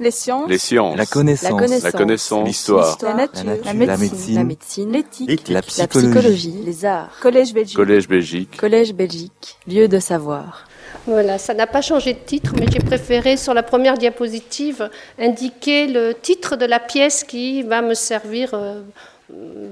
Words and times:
Les 0.00 0.10
sciences. 0.10 0.48
Les 0.48 0.56
sciences. 0.58 0.96
La 0.96 1.04
connaissance. 1.04 1.82
La 1.82 1.92
connaissance. 1.92 2.40
La. 2.40 2.46
L'histoire. 2.46 2.98
La 3.02 3.14
nature. 3.14 3.44
La 3.44 3.54
nature. 3.54 3.66
La 3.66 3.72
La 3.86 3.96
médecine. 3.98 4.90
La. 4.90 4.98
L'éthique. 4.98 5.48
La 5.48 5.54
La 5.56 5.62
psychologie. 5.62 6.08
psychologie. 6.10 6.54
Les 6.64 6.84
arts. 6.86 7.10
Collège 7.20 7.52
Belgique. 7.52 7.76
Collège 7.76 8.08
Belgique. 8.08 8.56
Collège 8.56 8.94
Belgique. 8.94 9.58
Lieu 9.68 9.88
de 9.88 9.98
savoir. 9.98 10.66
Voilà, 11.06 11.38
ça 11.38 11.52
n'a 11.54 11.66
pas 11.66 11.82
changé 11.82 12.14
de 12.14 12.18
titre, 12.18 12.52
mais 12.58 12.66
j'ai 12.72 12.78
préféré 12.80 13.36
sur 13.36 13.52
la 13.52 13.62
première 13.62 13.98
diapositive 13.98 14.90
indiquer 15.18 15.86
le 15.86 16.14
titre 16.14 16.56
de 16.56 16.64
la 16.64 16.80
pièce 16.80 17.22
qui 17.22 17.62
va 17.62 17.82
me 17.82 17.94
servir 17.94 18.50
euh, 18.54 18.80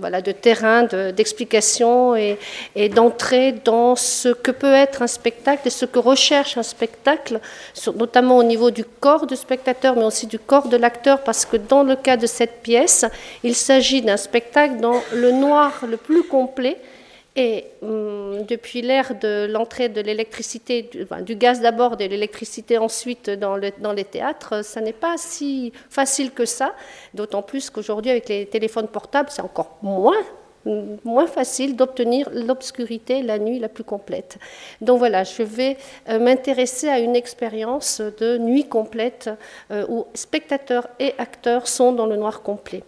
voilà, 0.01 0.21
de 0.23 0.33
terrain 0.33 0.85
de- 0.85 1.11
d'explication 1.11 2.15
et, 2.15 2.39
et 2.77 2.89
d'entrée 2.89 3.53
dans 3.53 3.97
ce 3.97 4.29
que 4.29 4.51
peut 4.53 4.73
être 4.73 5.03
un 5.03 5.07
spectacle 5.09 5.63
et 5.67 5.71
ce 5.71 5.85
que 5.85 5.99
recherche 5.99 6.57
un 6.57 6.63
spectacle, 6.63 7.41
sur- 7.75 7.95
notamment 7.95 8.37
au 8.39 8.43
niveau 8.45 8.71
du 8.71 8.85
corps 8.85 9.27
du 9.27 9.37
spectateur, 9.37 9.97
mais 9.97 10.05
aussi 10.05 10.27
du 10.27 10.39
corps 10.39 10.69
de 10.69 10.77
l'acteur, 10.77 11.23
parce 11.25 11.45
que 11.45 11.57
dans 11.57 11.83
le 11.83 11.97
cas 11.97 12.17
de 12.17 12.27
cette 12.27 12.63
pièce, 12.63 13.05
il 13.43 13.55
s'agit 13.55 14.03
d'un 14.03 14.17
spectacle 14.17 14.77
dans 14.81 15.01
le 15.13 15.33
noir 15.33 15.73
le 15.89 15.97
plus 15.97 16.23
complet. 16.23 16.77
Et 17.41 17.67
hum, 17.83 18.43
depuis 18.49 18.83
l'ère 18.83 19.15
de 19.15 19.47
l'entrée 19.49 19.89
de 19.89 20.01
l'électricité, 20.01 20.91
du, 21.23 21.37
gaz 21.37 21.61
d'abord, 21.61 21.97
de 21.97 22.05
l'électricité 22.05 22.79
ensuite 22.79 23.31
dans, 23.31 23.55
le- 23.57 23.71
dans 23.79 23.93
les 23.93 24.03
théâtres, 24.05 24.65
ça 24.65 24.81
n'est 24.81 24.93
pas 24.93 25.15
si 25.19 25.73
facile 25.89 26.33
que 26.33 26.45
ça. 26.45 26.75
D'autant 27.15 27.43
plus 27.43 27.71
qu'aujourd'hui, 27.71 28.11
avec 28.11 28.29
les 28.29 28.47
téléphones 28.47 28.89
portables, 28.89 29.29
c'est 29.31 29.43
encore 29.43 29.79
moins, 29.83 30.21
moins 31.05 31.29
facile 31.29 31.77
d'obtenir 31.77 32.29
l'obscurité 32.33 33.23
la 33.23 33.39
nuit 33.39 33.61
la 33.61 33.69
plus 33.69 33.85
complète. 33.85 34.39
Donc 34.81 34.99
voilà, 34.99 35.23
je 35.23 35.45
vais 35.45 35.77
euh, 36.09 36.19
m'intéresser 36.19 36.89
à 36.89 36.99
une 36.99 37.15
expérience 37.15 38.01
de 38.01 38.37
nuit 38.39 38.65
complète 38.69 39.31
euh, 39.71 39.87
où 39.89 40.07
spectateurs 40.13 40.89
et 40.99 41.15
acteurs 41.19 41.69
sont 41.69 41.93
dans 41.93 42.07
le 42.07 42.17
noir 42.17 42.43
complet. 42.43 42.83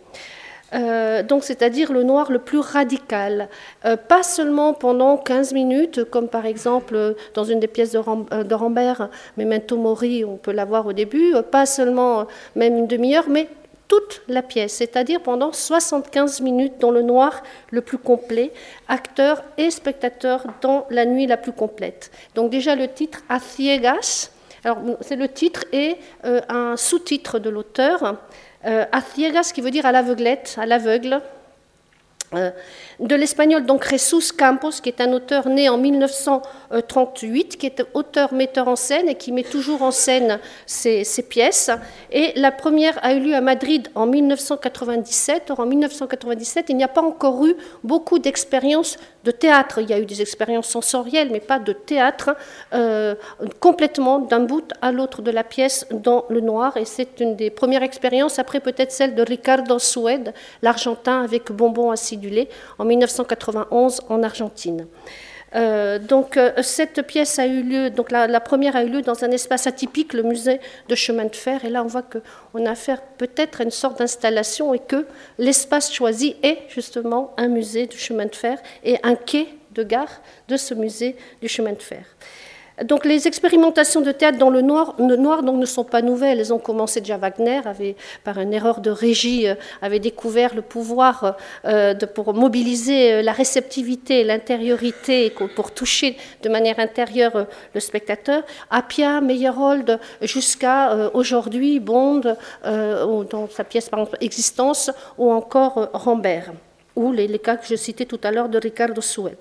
Euh, 0.73 1.22
donc, 1.22 1.44
c'est-à-dire 1.44 1.92
le 1.92 2.03
noir 2.03 2.31
le 2.31 2.39
plus 2.39 2.58
radical. 2.58 3.48
Euh, 3.84 3.97
pas 3.97 4.22
seulement 4.22 4.72
pendant 4.72 5.17
15 5.17 5.53
minutes, 5.53 6.05
comme 6.05 6.28
par 6.28 6.47
exemple 6.47 6.94
euh, 6.94 7.14
dans 7.34 7.44
une 7.44 7.61
des 7.61 7.67
pièces 7.67 7.92
de, 7.92 7.98
Ram- 7.98 8.27
de 8.31 8.55
Rambert, 8.55 9.09
Memento 9.36 9.77
Mori, 9.77 10.25
on 10.25 10.36
peut 10.36 10.53
la 10.53 10.64
voir 10.64 10.86
au 10.86 10.92
début, 10.92 11.34
pas 11.50 11.67
seulement 11.67 12.27
même 12.55 12.77
une 12.77 12.86
demi-heure, 12.86 13.28
mais 13.28 13.48
toute 13.89 14.22
la 14.28 14.42
pièce, 14.42 14.75
c'est-à-dire 14.75 15.20
pendant 15.20 15.53
75 15.53 16.41
minutes 16.42 16.75
dans 16.78 16.92
le 16.92 17.03
noir 17.03 17.42
le 17.70 17.81
plus 17.81 17.98
complet, 17.98 18.53
acteurs 18.87 19.42
et 19.59 19.70
spectateurs 19.70 20.44
dans 20.61 20.87
la 20.91 21.05
nuit 21.06 21.27
la 21.27 21.37
plus 21.37 21.50
complète. 21.50 22.12
Donc 22.37 22.50
déjà 22.50 22.77
le 22.77 22.87
titre 22.87 23.22
A 23.28 23.41
ciegas, 23.41 24.31
c'est 25.00 25.16
le 25.16 25.27
titre 25.27 25.64
et 25.72 25.97
un 26.22 26.77
sous-titre 26.77 27.41
de 27.41 27.50
l'auteur, 27.50 28.16
euh, 28.66 28.84
A 28.92 29.00
ciegas 29.00 29.53
qui 29.55 29.61
veut 29.61 29.70
dire 29.70 29.86
à 29.86 29.92
l'aveuglette, 29.92 30.56
à 30.58 30.66
l'aveugle, 30.66 31.22
euh, 32.34 32.50
de 33.00 33.14
l'espagnol 33.16 33.66
donc 33.66 33.89
Jesus 33.89 34.33
Campos, 34.36 34.80
qui 34.83 34.89
est 34.89 35.00
un 35.00 35.12
auteur 35.12 35.48
né 35.48 35.69
en 35.69 35.78
1938, 35.78 37.56
qui 37.56 37.66
est 37.66 37.83
auteur 37.94 38.33
metteur 38.33 38.69
en 38.69 38.77
scène 38.77 39.08
et 39.08 39.16
qui 39.16 39.33
met 39.33 39.42
toujours 39.42 39.83
en 39.83 39.91
scène 39.91 40.38
ses, 40.66 41.03
ses 41.03 41.22
pièces. 41.22 41.70
Et 42.12 42.33
la 42.36 42.53
première 42.53 43.05
a 43.05 43.14
eu 43.14 43.20
lieu 43.20 43.34
à 43.34 43.41
Madrid 43.41 43.88
en 43.97 44.06
1997. 44.06 45.50
Or, 45.50 45.61
en 45.61 45.66
1997, 45.66 46.66
il 46.69 46.77
n'y 46.77 46.84
a 46.84 46.88
pas 46.88 47.03
encore 47.03 47.44
eu 47.44 47.56
beaucoup 47.83 48.19
d'expériences 48.19 48.97
de 49.24 49.30
théâtre. 49.30 49.80
Il 49.80 49.90
y 49.90 49.92
a 49.92 49.98
eu 49.98 50.06
des 50.06 50.22
expériences 50.22 50.68
sensorielles, 50.68 51.30
mais 51.30 51.40
pas 51.40 51.58
de 51.58 51.72
théâtre, 51.72 52.36
euh, 52.72 53.14
complètement 53.60 54.18
d'un 54.18 54.40
bout 54.40 54.72
à 54.80 54.92
l'autre 54.92 55.22
de 55.22 55.30
la 55.30 55.44
pièce 55.44 55.86
dans 55.90 56.24
le 56.28 56.40
noir. 56.40 56.76
Et 56.76 56.84
c'est 56.84 57.20
une 57.20 57.36
des 57.36 57.50
premières 57.50 57.82
expériences, 57.82 58.38
après 58.38 58.60
peut-être 58.60 58.92
celle 58.92 59.14
de 59.14 59.22
Ricardo 59.22 59.78
Sued, 59.78 60.32
l'Argentin 60.62 61.22
avec 61.22 61.52
Bonbon 61.52 61.91
acidulé, 61.91 62.48
en 62.78 62.84
1991 62.84 64.00
en 64.08 64.22
Argentine. 64.22 64.86
Euh, 65.55 65.99
donc 65.99 66.37
euh, 66.37 66.53
cette 66.62 67.03
pièce 67.06 67.38
a 67.38 67.47
eu 67.47 67.62
lieu, 67.62 67.91
donc 67.91 68.11
la, 68.11 68.27
la 68.27 68.41
première 68.41 68.77
a 68.77 68.84
eu 68.84 68.88
lieu 68.88 69.03
dans 69.03 69.25
un 69.25 69.31
espace 69.31 69.66
atypique, 69.66 70.12
le 70.12 70.22
musée 70.22 70.61
de 70.88 70.94
chemin 70.94 71.25
de 71.25 71.34
fer. 71.34 71.65
Et 71.65 71.71
là, 71.71 71.83
on 71.83 71.87
voit 71.87 72.03
qu'on 72.03 72.66
a 72.66 72.71
affaire 72.71 73.03
peut-être 73.03 73.60
à 73.60 73.65
une 73.65 73.71
sorte 73.71 73.99
d'installation 73.99 74.72
et 74.75 74.78
que 74.78 75.06
l'espace 75.39 75.93
choisi 75.93 76.37
est 76.43 76.59
justement 76.69 77.34
un 77.37 77.49
musée 77.49 77.87
du 77.87 77.99
chemin 77.99 78.27
de 78.27 78.34
fer 78.34 78.59
et 78.84 78.99
un 79.03 79.16
quai 79.16 79.49
de 79.72 79.83
gare 79.83 80.21
de 80.49 80.56
ce 80.56 80.75
musée 80.75 81.16
du 81.41 81.49
chemin 81.49 81.72
de 81.72 81.83
fer. 81.83 82.05
Donc 82.84 83.04
les 83.04 83.28
expérimentations 83.28 84.00
de 84.00 84.10
théâtre 84.12 84.38
dans 84.38 84.50
le 84.50 84.62
noir, 84.62 84.94
donc, 84.98 85.56
ne 85.56 85.66
sont 85.66 85.84
pas 85.84 86.02
nouvelles. 86.02 86.41
Elles 86.41 86.52
ont 86.52 86.58
commencé 86.58 87.00
déjà 87.00 87.18
Wagner, 87.18 87.60
avait, 87.64 87.96
par 88.24 88.38
une 88.38 88.52
erreur 88.52 88.80
de 88.80 88.91
régie, 88.91 89.48
euh, 89.48 89.54
avait 89.82 89.98
découvert 89.98 90.54
le 90.54 90.62
pouvoir 90.62 91.36
euh, 91.64 91.94
pour 92.14 92.32
mobiliser 92.34 93.12
euh, 93.12 93.22
la 93.22 93.32
réceptivité, 93.32 94.24
l'intériorité, 94.24 95.32
pour 95.54 95.72
toucher 95.72 96.16
de 96.42 96.48
manière 96.48 96.78
intérieure 96.78 97.46
le 97.74 97.80
spectateur. 97.80 98.42
Appia, 98.70 99.20
Meyerhold, 99.20 99.98
jusqu'à 100.22 101.10
aujourd'hui 101.14 101.80
Bond, 101.80 102.36
dans 102.64 103.48
sa 103.50 103.64
pièce 103.64 103.91
Existence, 104.20 104.91
ou 105.18 105.30
encore 105.30 105.88
Rambert 105.92 106.52
ou 107.00 107.12
les, 107.12 107.38
cas 107.38 107.56
que 107.56 107.66
je 107.66 107.77
citais 107.77 108.05
tout 108.05 108.21
à 108.22 108.31
l'heure 108.31 108.49
de 108.49 108.59
Ricardo 108.59 109.00
Suet. 109.00 109.37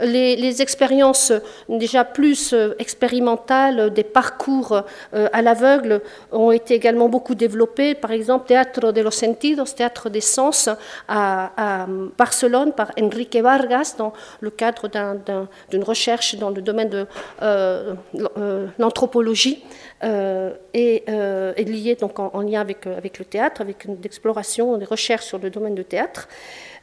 Les, 0.00 0.62
expériences 0.62 1.32
déjà 1.68 2.04
plus 2.04 2.52
euh, 2.52 2.74
expérimentales, 2.78 3.92
des 3.92 4.04
parcours 4.04 4.72
euh, 5.14 5.28
à 5.32 5.42
l'aveugle, 5.42 6.00
ont 6.30 6.52
été 6.52 6.74
également 6.74 7.08
beaucoup 7.08 7.34
développés. 7.34 7.94
Par 7.94 8.12
exemple, 8.12 8.46
Teatro 8.46 8.92
de 8.92 9.02
los 9.02 9.10
Sentidos, 9.10 9.70
Théâtre 9.76 10.08
des 10.08 10.20
Sens, 10.22 10.70
à, 11.08 11.86
Barcelone, 12.16 12.72
par 12.72 12.90
Enrique 13.00 13.36
Vargas, 13.36 13.94
dans 13.98 14.12
le 14.40 14.50
cadre 14.50 14.88
d'un- 14.88 15.16
d'un- 15.26 15.48
d'une 15.70 15.84
recherche 15.84 16.36
dans 16.36 16.50
le 16.50 16.62
domaine 16.62 16.88
de 16.88 17.06
euh, 17.42 17.94
l'anthropologie, 18.78 19.62
euh, 20.04 20.52
et 20.74 21.04
liée 21.64 21.96
donc 22.00 22.18
en, 22.18 22.30
en 22.32 22.40
lien 22.40 22.60
avec, 22.60 22.86
avec 22.86 23.18
le 23.18 23.24
théâtre, 23.24 23.60
avec 23.60 23.84
une 23.84 23.98
exploration, 24.04 24.78
des 24.78 24.84
recherches 24.84 25.26
sur 25.26 25.38
le 25.38 25.50
domaine 25.50 25.74
du 25.74 25.84
théâtre. 25.84 26.28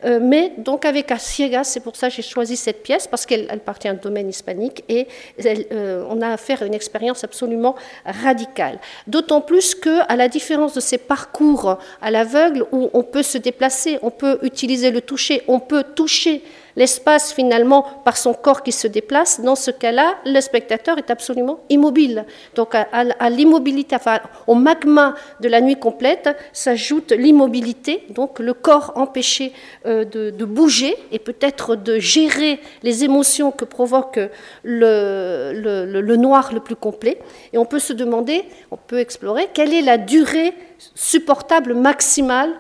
Euh, 0.06 0.20
mais 0.22 0.54
donc 0.58 0.86
avec 0.86 1.12
A 1.12 1.18
Ciegas, 1.18 1.66
c'est 1.66 1.80
pour 1.82 1.96
ça 1.96 2.10
que 2.10 2.16
j'ai 2.16 2.22
choisi 2.22 2.56
cette 2.56 2.84
pièce, 2.84 3.08
parce 3.08 3.26
qu'elle 3.26 3.48
elle 3.50 3.58
appartient 3.58 3.88
un 3.88 3.96
domaine 3.96 4.30
hispanique 4.30 4.84
et 4.90 5.08
euh, 5.46 6.06
on 6.10 6.22
a 6.22 6.30
affaire 6.30 6.62
à 6.62 6.66
une 6.66 6.74
expérience 6.74 7.24
absolument 7.24 7.76
radicale. 8.06 8.80
D'autant 9.08 9.42
plus 9.42 9.76
que, 9.76 10.02
à 10.12 10.16
la 10.16 10.28
différence 10.28 10.74
de 10.74 10.80
ces 10.80 10.98
parcours 10.98 11.78
à 12.02 12.12
l'aveugle, 12.12 12.66
où 12.72 12.90
on 12.94 13.04
peut 13.04 13.24
se 13.24 13.38
déplacer, 13.38 14.00
on 14.02 14.12
peut 14.12 14.40
utiliser 14.42 14.92
le 14.92 15.02
toucher, 15.02 15.44
on 15.48 15.60
peut 15.60 15.84
toucher 15.84 16.44
l'espace 16.80 17.34
finalement 17.34 17.86
par 18.06 18.16
son 18.16 18.34
corps 18.34 18.64
qui 18.64 18.72
se 18.72 18.88
déplace, 18.88 19.42
dans 19.42 19.56
ce 19.56 19.70
cas-là, 19.70 20.16
le 20.26 20.40
spectateur 20.40 20.98
est 20.98 21.12
absolument 21.12 21.60
immobile. 21.70 22.26
Donc 22.56 22.74
à, 22.74 23.30
l'immobilité, 23.30 23.98
enfin 23.98 24.20
au 24.48 24.56
magma 24.56 25.14
de 25.42 25.50
la 25.50 25.60
nuit 25.60 25.76
complète 25.76 26.30
s'ajoute 26.54 27.12
l'immobilité, 27.12 28.06
donc 28.12 28.40
le 28.40 28.54
corps 28.54 28.94
empêché 28.96 29.52
euh, 29.86 30.06
de, 30.06 30.46
bouger 30.46 30.96
et 31.12 31.20
peut-être 31.20 31.76
de 31.76 32.00
gérer 32.00 32.62
les 32.82 33.04
émotions 33.04 33.52
que 33.52 33.66
provoque 33.66 34.20
le 34.64 36.16
noir 36.16 36.52
le 36.54 36.62
plus 36.62 36.78
complet. 36.78 37.20
Et 37.52 37.58
on 37.58 37.66
peut 37.66 37.80
se 37.80 37.92
demander, 37.92 38.46
on 38.72 38.78
peut 38.78 39.00
explorer 39.00 39.50
quelle 39.54 39.74
est 39.74 39.82
la 39.82 39.98
durée 39.98 40.54
supportable 40.96 41.74
maximale 41.74 42.52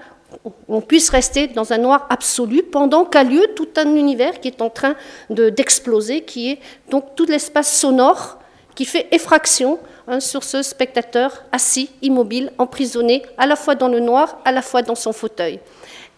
on 0.68 0.82
puisse 0.82 1.10
rester 1.10 1.48
dans 1.48 1.74
un 1.74 1.78
noir 1.78 2.06
absolu 2.10 2.64
pendant 2.64 3.06
qu'a 3.06 3.24
lieu 3.24 3.48
tout 3.56 3.70
un 3.78 3.96
univers 3.96 4.40
qui 4.40 4.48
est 4.50 4.62
en 4.62 4.70
train 4.70 4.96
de- 5.30 5.50
d'exploser, 5.50 6.22
qui 6.22 6.52
est 6.52 6.60
donc 6.90 7.16
tout 7.16 7.26
l'espace 7.26 7.76
sonore 7.80 8.38
qui 8.76 8.86
fait 8.86 9.08
effraction 9.12 9.80
hein, 10.08 10.20
sur 10.20 10.44
ce 10.44 10.62
spectateur 10.62 11.44
assis, 11.52 11.90
immobile, 12.02 12.52
emprisonné, 12.58 13.24
à 13.38 13.46
la 13.46 13.56
fois 13.58 13.76
dans 13.76 13.90
le 13.90 14.00
noir, 14.00 14.40
à 14.46 14.52
la 14.52 14.62
fois 14.62 14.82
dans 14.84 14.96
son 14.96 15.12
fauteuil. 15.12 15.60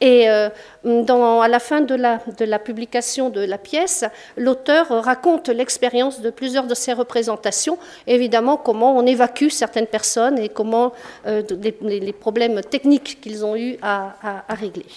Et 0.01 0.27
euh, 0.27 0.49
à 0.83 1.47
la 1.47 1.59
fin 1.59 1.81
de 1.81 1.93
la, 1.93 2.59
publication 2.59 3.29
de 3.29 3.41
la 3.41 3.59
pièce, 3.59 4.03
l'auteur 4.35 4.87
raconte 5.03 5.49
l'expérience 5.49 6.21
de 6.21 6.31
plusieurs 6.31 6.65
de 6.65 6.73
ses 6.73 6.93
représentations, 6.93 7.77
évidemment 8.07 8.57
comment 8.57 8.97
on 8.97 9.05
évacue 9.05 9.49
certaines 9.49 9.85
personnes 9.85 10.39
et 10.39 10.49
comment 10.49 10.91
euh, 11.27 11.43
les, 11.83 12.13
problèmes 12.13 12.61
techniques 12.61 13.19
qu'ils 13.21 13.45
ont 13.45 13.55
eu 13.55 13.77
à, 13.83 14.15
régler. 14.49 14.87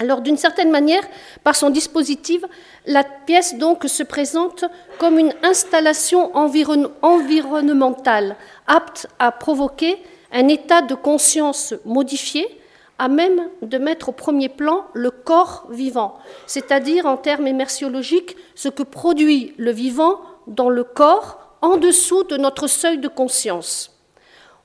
Alors, 0.00 0.22
d'une 0.22 0.38
certaine 0.38 0.70
manière, 0.70 1.02
par 1.44 1.54
son 1.54 1.68
dispositif, 1.68 2.42
la 2.86 3.04
pièce 3.04 3.56
donc 3.56 3.84
se 3.84 4.04
présente 4.04 4.64
comme 4.98 5.18
une 5.18 5.34
installation 5.42 6.34
environ- 6.34 6.92
environnementale 7.02 8.36
apte 8.66 9.06
à 9.18 9.32
provoquer 9.32 9.98
un 10.32 10.48
état 10.48 10.80
de 10.82 10.94
conscience 10.94 11.74
modifié, 11.84 12.57
à 12.98 13.08
même 13.08 13.48
de 13.62 13.78
mettre 13.78 14.08
au 14.08 14.12
premier 14.12 14.48
plan 14.48 14.86
le 14.92 15.10
corps 15.10 15.66
vivant, 15.70 16.18
c'est-à-dire 16.46 17.06
en 17.06 17.16
termes 17.16 17.46
immersiologiques, 17.46 18.36
ce 18.54 18.68
que 18.68 18.82
produit 18.82 19.54
le 19.56 19.70
vivant 19.70 20.20
dans 20.46 20.68
le 20.68 20.84
corps 20.84 21.56
en 21.62 21.76
dessous 21.76 22.24
de 22.24 22.36
notre 22.36 22.66
seuil 22.66 22.98
de 22.98 23.08
conscience. 23.08 23.96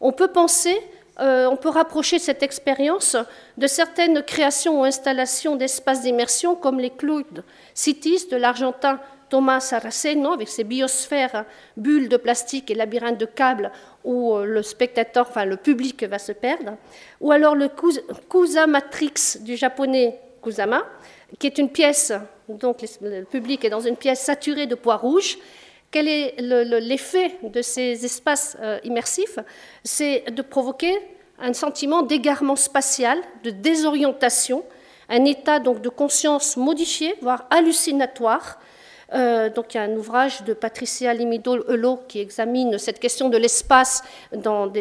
On 0.01 0.12
peut 0.12 0.30
penser 0.30 0.81
euh, 1.19 1.45
on 1.45 1.57
peut 1.57 1.69
rapprocher 1.69 2.18
cette 2.18 2.41
expérience 2.41 3.15
de 3.57 3.68
certaines 3.68 4.24
créations 4.24 4.81
ou 4.81 4.83
installations 4.83 5.56
d'espaces 5.56 6.01
d'immersion 6.01 6.56
comme 6.56 6.79
les 6.79 6.89
Cloud 6.89 7.44
Cities 7.75 8.27
de 8.31 8.36
l'Argentin 8.36 9.00
Thomas 9.33 9.62
Saraceno 9.62 10.33
avec 10.33 10.47
ses 10.47 10.63
biosphères, 10.63 11.45
bulles 11.75 12.07
de 12.07 12.18
plastique 12.18 12.69
et 12.69 12.75
labyrinthes 12.75 13.18
de 13.18 13.25
câbles 13.25 13.71
où 14.03 14.35
euh, 14.35 14.45
le 14.45 14.62
spectateur, 14.62 15.25
enfin 15.27 15.44
le 15.44 15.57
public 15.57 16.03
va 16.03 16.19
se 16.19 16.33
perdre, 16.33 16.77
ou 17.19 17.31
alors 17.31 17.56
le 17.56 17.68
Kusa 18.30 18.68
Matrix 18.68 19.39
du 19.39 19.57
japonais 19.57 20.19
Kusama, 20.39 20.83
qui 21.39 21.47
est 21.47 21.57
une 21.57 21.69
pièce, 21.69 22.13
donc 22.47 22.83
le 23.01 23.24
public 23.24 23.65
est 23.65 23.71
dans 23.71 23.80
une 23.80 23.97
pièce 23.97 24.19
saturée 24.19 24.68
de 24.68 24.75
poids 24.75 24.97
rouge. 24.97 25.39
Quel 25.89 26.07
est 26.07 26.36
l'effet 26.39 27.39
de 27.41 27.63
ces 27.63 28.06
espaces 28.06 28.56
euh, 28.62 28.77
immersifs? 28.83 29.39
C'est 29.83 30.25
de 30.29 30.44
provoquer 30.44 30.94
un 31.39 31.53
sentiment 31.53 32.03
d'égarement 32.03 32.56
spatial, 32.56 33.18
de 33.44 33.50
désorientation, 33.50 34.63
un 35.09 35.25
état 35.25 35.57
donc 35.57 35.81
de 35.81 35.89
conscience 35.89 36.56
modifié, 36.56 37.15
voire 37.19 37.47
hallucinatoire, 37.50 38.59
euh, 39.13 39.50
donc 39.50 39.74
il 39.74 39.77
y 39.77 39.80
a 39.80 39.83
un 39.83 39.95
ouvrage 39.95 40.44
de 40.44 40.54
Patricia 40.54 41.13
Limido-Elo 41.13 42.01
qui 42.07 42.19
examine 42.19 42.77
cette 42.77 43.00
question 43.00 43.30
de 43.30 43.38
l'espace 43.38 44.04
dans, 44.36 44.71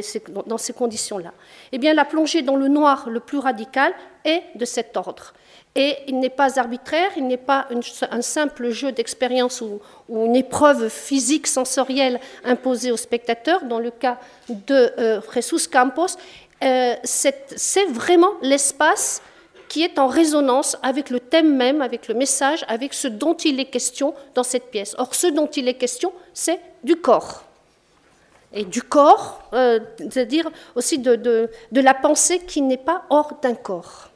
dans, 0.47 0.59
ces 0.59 0.73
conditions-là. 0.73 1.33
Eh 1.73 1.79
bien, 1.79 1.93
la 1.93 2.05
plongée 2.05 2.43
dans 2.43 2.57
le 2.57 2.69
noir 2.69 3.11
le 3.11 3.21
plus 3.21 3.39
radical 3.39 3.93
est 4.25 4.43
de 4.55 4.65
cet 4.65 4.97
ordre. 4.97 5.35
Et 5.75 5.97
il 6.07 6.19
n'est 6.19 6.31
pas 6.31 6.59
arbitraire, 6.59 7.11
il 7.17 7.27
n'est 7.27 7.39
pas 7.39 7.67
un 8.11 8.23
simple 8.23 8.71
jeu 8.71 8.93
d'expérience 8.93 9.63
ou, 9.63 9.81
une 10.11 10.37
épreuve 10.37 10.91
physique 10.91 11.47
sensorielle 11.47 12.21
imposée 12.45 12.93
au 12.93 12.99
spectateur. 12.99 13.65
Dans 13.65 13.79
le 13.79 13.91
cas 13.91 14.19
de 14.51 14.93
euh, 14.99 15.21
Jesus 15.35 15.69
Campos, 15.71 16.19
euh, 16.63 16.95
c'est 17.05 17.87
vraiment 17.89 18.33
l'espace 18.43 19.23
qui 19.73 19.83
est 19.83 19.99
en 19.99 20.07
résonance 20.07 20.77
avec 20.83 21.09
le 21.09 21.19
thème 21.19 21.57
même, 21.57 21.81
avec 21.81 22.07
le 22.07 22.13
message, 22.13 22.63
avec 22.69 22.93
ce 22.93 23.09
dont 23.09 23.33
il 23.33 23.59
est 23.59 23.71
question 23.71 24.13
dans 24.35 24.43
cette 24.43 24.71
pièce. 24.71 24.95
Or, 24.99 25.15
ce 25.15 25.29
dont 25.29 25.47
il 25.47 25.67
est 25.67 25.79
question, 25.79 26.13
c'est 26.35 26.61
du 26.85 26.97
corps. 26.97 27.45
Et 28.53 28.67
du 28.67 28.83
corps, 28.83 29.41
euh, 29.55 29.81
c'est-à-dire 29.97 30.51
aussi 30.75 30.99
de, 30.99 31.49
la 31.73 31.95
pensée 31.95 32.41
qui 32.41 32.61
n'est 32.61 32.77
pas 32.77 33.05
hors 33.09 33.39
d'un 33.41 33.55
corps. 33.55 34.11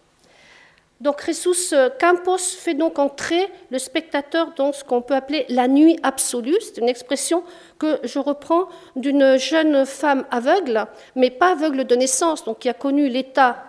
Donc 1.01 1.25
Jesus 1.25 1.75
Campos 1.99 2.37
fait 2.37 2.75
donc 2.75 2.99
entrer 2.99 3.49
le 3.71 3.79
spectateur 3.79 4.53
dans 4.57 4.75
ce 4.75 4.85
qu'on 4.85 5.01
peut 5.01 5.15
appeler 5.15 5.47
la 5.49 5.69
nuit 5.69 5.99
absolue. 6.03 6.57
C'est 6.61 6.83
une 6.83 6.89
expression 6.91 7.43
que 7.79 7.99
je 8.05 8.19
reprends 8.19 8.69
d'une 8.95 9.39
jeune 9.39 9.87
femme 9.87 10.27
aveugle, 10.31 10.87
mais 11.15 11.31
pas 11.31 11.53
aveugle 11.53 11.87
de 11.87 11.97
naissance, 11.97 12.45
donc 12.45 12.59
qui 12.59 12.69
a 12.69 12.75
connu 12.75 13.09
l'état 13.09 13.66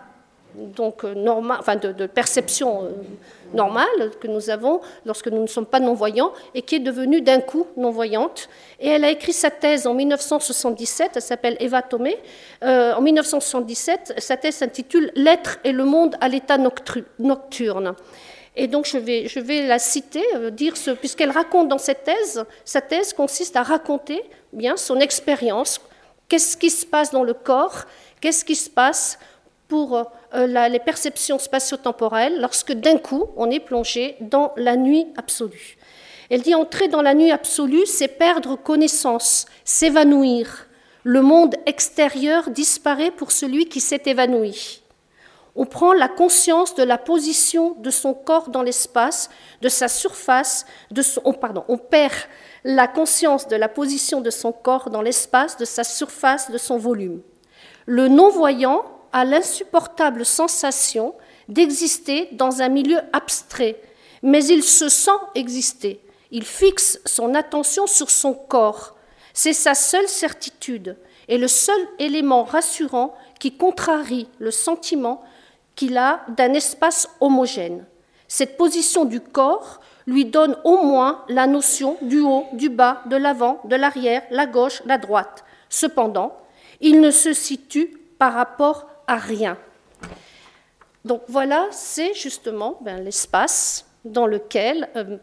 donc, 0.58 1.04
euh, 1.04 1.14
normal, 1.14 1.58
enfin 1.60 1.76
de, 1.76 2.08
perception 2.08 2.84
euh, 2.84 2.90
normale 3.54 4.12
que 4.20 4.28
nous 4.28 4.50
avons 4.50 4.82
lorsque 5.06 5.28
nous 5.28 5.42
ne 5.42 5.48
sommes 5.48 5.68
pas 5.68 5.80
non-voyants 5.80 6.34
et 6.56 6.64
qui 6.64 6.76
est 6.76 6.80
devenue 6.80 7.22
d'un 7.22 7.42
coup 7.42 7.68
non-voyante. 7.78 8.50
Et 8.80 8.90
elle 8.90 9.04
a 9.06 9.12
écrit 9.12 9.34
sa 9.34 9.52
thèse 9.52 9.86
en 9.86 9.94
1977, 9.94 11.12
elle 11.16 11.22
s'appelle 11.22 11.58
Eva 11.60 11.84
Tomé. 11.84 12.18
Euh, 12.64 12.94
en 12.94 13.02
1977, 13.02 14.16
sa 14.18 14.36
thèse 14.36 14.56
s'intitule 14.56 15.12
L'être 15.16 15.60
et 15.64 15.72
le 15.72 15.86
monde 15.86 16.16
à 16.22 16.28
l'état 16.28 16.58
nocturne. 17.20 17.94
Et 18.56 18.68
donc 18.68 18.88
je 18.88 18.98
vais, 18.98 19.28
je 19.28 19.40
vais 19.40 19.68
la 19.68 19.78
citer, 19.78 20.24
dire 20.52 20.76
ce, 20.76 20.90
puisqu'elle 20.90 21.30
raconte 21.30 21.68
dans 21.68 21.78
cette 21.78 22.04
thèse, 22.04 22.44
sa 22.66 22.82
thèse 22.82 23.14
consiste 23.14 23.56
à 23.56 23.62
raconter 23.62 24.24
bien 24.52 24.76
son 24.78 25.00
expérience, 25.00 25.80
qu'est-ce 26.28 26.58
qui 26.58 26.72
se 26.72 26.84
passe 26.84 27.12
dans 27.12 27.24
le 27.24 27.36
corps, 27.36 27.84
qu'est-ce 28.20 28.44
qui 28.44 28.56
se 28.56 28.70
passe 28.72 29.20
pour 29.68 29.98
euh, 30.34 30.68
les 30.70 30.80
perceptions 30.80 31.40
spatio-temporelles 31.40 32.40
lorsque 32.40 32.74
d'un 32.74 32.98
coup 32.98 33.26
on 33.36 33.50
est 33.50 33.60
plongé 33.60 34.16
dans 34.22 34.54
la 34.56 34.76
nuit 34.76 35.08
absolue. 35.18 35.78
Elle 36.30 36.42
dit 36.42 36.56
entrer 36.56 36.88
dans 36.88 37.02
la 37.02 37.14
nuit 37.14 37.32
absolue, 37.32 37.86
c'est 37.86 38.08
perdre 38.08 38.56
connaissance, 38.56 39.46
s'évanouir. 39.64 40.68
Le 41.04 41.22
monde 41.22 41.56
extérieur 41.66 42.50
disparaît 42.50 43.12
pour 43.12 43.32
celui 43.32 43.70
qui 43.70 43.80
s'est 43.80 44.04
évanoui. 44.06 44.82
On 45.56 45.66
prend 45.66 45.94
la 45.94 46.10
conscience 46.10 46.76
de 46.76 46.84
la 46.84 46.98
position 46.98 47.76
de 47.80 47.90
son 47.90 48.14
corps 48.14 48.50
dans 48.50 48.62
l'espace, 48.62 49.30
de 49.62 49.70
sa 49.70 49.88
surface, 49.88 50.66
de 50.92 51.02
son, 51.02 51.34
pardon, 51.34 51.64
on 51.68 51.78
perd 51.78 52.14
la 52.64 52.88
conscience 52.88 53.48
de 53.48 53.56
la 53.56 53.70
position 53.70 54.22
de 54.22 54.30
son 54.30 54.52
corps 54.52 54.90
dans 54.90 55.02
l'espace, 55.02 55.58
de 55.58 55.66
sa 55.66 55.84
surface, 55.84 56.52
de 56.52 56.58
son 56.58 56.78
volume. 56.78 57.22
Le 57.86 58.10
non-voyant 58.10 58.84
a 59.18 59.26
l'insupportable 59.26 60.26
sensation 60.26 61.16
d'exister 61.50 62.30
dans 62.34 62.62
un 62.62 62.70
milieu 62.70 63.00
abstrait, 63.14 63.82
mais 64.22 64.46
il 64.46 64.64
se 64.64 64.90
sent 64.90 65.20
exister. 65.34 66.00
Il 66.30 66.44
fixe 66.44 67.00
son 67.06 67.34
attention 67.34 67.88
sur 67.88 68.12
son 68.12 68.34
corps. 68.34 68.96
C'est 69.34 69.54
sa 69.54 69.74
seule 69.74 70.08
certitude 70.08 70.98
et 71.28 71.38
le 71.38 71.48
seul 71.48 71.80
élément 71.98 72.44
rassurant 72.44 73.16
qui 73.40 73.58
contrarie 73.58 74.28
le 74.40 74.52
sentiment 74.52 75.24
qu'il 75.76 75.98
a 75.98 76.22
d'un 76.30 76.54
espace 76.54 77.10
homogène. 77.20 77.86
Cette 78.28 78.58
position 78.58 79.06
du 79.06 79.20
corps 79.20 79.80
lui 80.06 80.26
donne 80.26 80.58
au 80.64 80.84
moins 80.84 81.24
la 81.28 81.48
notion 81.48 81.98
du 82.02 82.20
haut, 82.20 82.46
du 82.54 82.70
bas, 82.70 83.02
de 83.08 83.16
l'avant, 83.16 83.62
de 83.66 83.76
l'arrière, 83.76 84.24
la 84.30 84.46
gauche, 84.46 84.84
la 84.86 84.98
droite. 84.98 85.44
Cependant, 85.70 86.38
il 86.82 87.02
ne 87.02 87.12
se 87.12 87.34
situe 87.34 87.98
par 88.20 88.34
rapport 88.34 88.88
rien. 89.16 89.58
Donc 91.06 91.22
voilà, 91.28 91.68
c'est 91.72 92.14
justement 92.14 92.78
ben, 92.82 93.04
l'espace 93.04 93.86
dans 94.04 94.28
lequel 94.28 94.90
euh, 94.96 95.18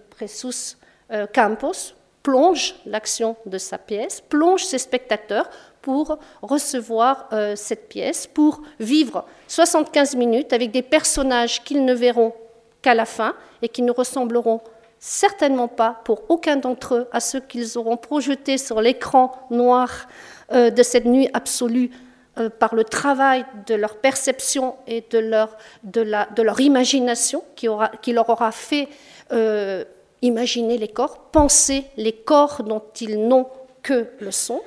euh, 1.12 1.26
Campos 1.32 1.94
plonge 2.22 2.75
l'action 2.86 3.36
de 3.44 3.58
sa 3.58 3.76
pièce, 3.76 4.22
plonge 4.22 4.64
ses 4.64 4.78
spectateurs 4.78 5.50
pour 5.82 6.19
recevoir 6.40 7.28
euh, 7.32 7.54
cette 7.54 7.88
pièce, 7.90 8.26
pour 8.26 8.62
vivre 8.81 9.26
75 9.48 10.16
minutes 10.16 10.54
avec 10.54 10.70
des 10.70 10.80
personnages 10.80 11.62
qu'ils 11.62 11.84
ne 11.84 11.92
verront 11.92 12.32
qu'à 12.80 12.94
la 12.94 13.04
fin 13.04 13.34
et 13.60 13.69
qui 13.69 13.82
ne 13.82 13.92
ressembleront 13.92 14.62
certainement 14.98 15.69
pas 15.69 16.00
pour 16.04 16.22
aucun 16.30 16.56
d'entre 16.56 16.94
eux 16.94 17.08
à 17.12 17.20
ceux 17.20 17.40
qu'ils 17.40 17.76
auront 17.76 17.98
projetés 17.98 18.56
sur 18.56 18.80
l'écran 18.80 19.32
noir 19.50 20.08
euh, 20.52 20.70
de 20.70 20.82
cette 20.82 21.04
nuit 21.04 21.28
absolue 21.34 21.90
euh, 22.38 22.50
par 22.50 22.75
le 22.75 22.84
travail 22.84 23.44
de 23.66 23.75
leur 23.75 23.96
perception 23.96 24.76
et 24.86 25.04
de 25.10 25.18
leur, 25.18 25.56
de 25.85 26.00
la, 26.00 26.26
de 26.35 26.42
leur 26.42 26.61
imagination 26.61 27.44
qui, 27.54 27.68
aura, 27.68 27.88
qui, 27.88 28.12
leur 28.12 28.28
aura 28.28 28.50
fait 28.50 28.88
euh, 29.32 29.85
imaginer 30.23 30.78
les 30.78 30.88
corps, 30.88 31.18
penser 31.30 31.85
les 31.97 32.12
corps 32.12 32.62
dont 32.62 32.82
ils 33.00 33.26
n'ont 33.28 33.47
que 33.82 34.09
le 34.18 34.30
son. 34.30 34.61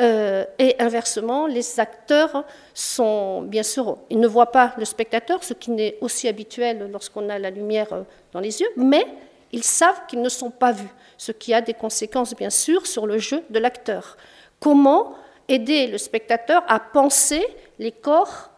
Euh, 0.00 0.44
et 0.58 0.74
inversement, 0.80 1.46
les 1.46 1.78
acteurs 1.78 2.44
sont, 2.74 3.42
bien 3.42 3.62
sûr, 3.62 3.98
ils 4.10 4.18
ne 4.18 4.26
voient 4.26 4.50
pas 4.50 4.74
le 4.76 4.84
spectateur, 4.84 5.44
ce 5.44 5.54
qui 5.54 5.70
n'est 5.70 5.96
aussi 6.00 6.26
habituel 6.26 6.88
lorsqu'on 6.90 7.28
a 7.28 7.38
la 7.38 7.50
lumière 7.50 7.86
dans 8.32 8.40
les 8.40 8.60
yeux, 8.60 8.68
mais 8.76 9.06
ils 9.52 9.62
savent 9.62 10.00
qu'ils 10.08 10.20
ne 10.20 10.28
sont 10.28 10.50
pas 10.50 10.72
vus, 10.72 10.92
ce 11.16 11.30
qui 11.30 11.54
a 11.54 11.60
des 11.60 11.74
conséquences, 11.74 12.34
bien 12.34 12.50
sûr, 12.50 12.88
sur 12.88 13.06
le 13.06 13.18
jeu 13.18 13.44
de 13.50 13.60
l'acteur. 13.60 14.16
Comment 14.58 15.14
aider 15.48 15.86
le 15.86 15.98
spectateur 15.98 16.62
à 16.68 16.80
penser 16.80 17.44
les 17.78 17.92
corps 17.92 18.50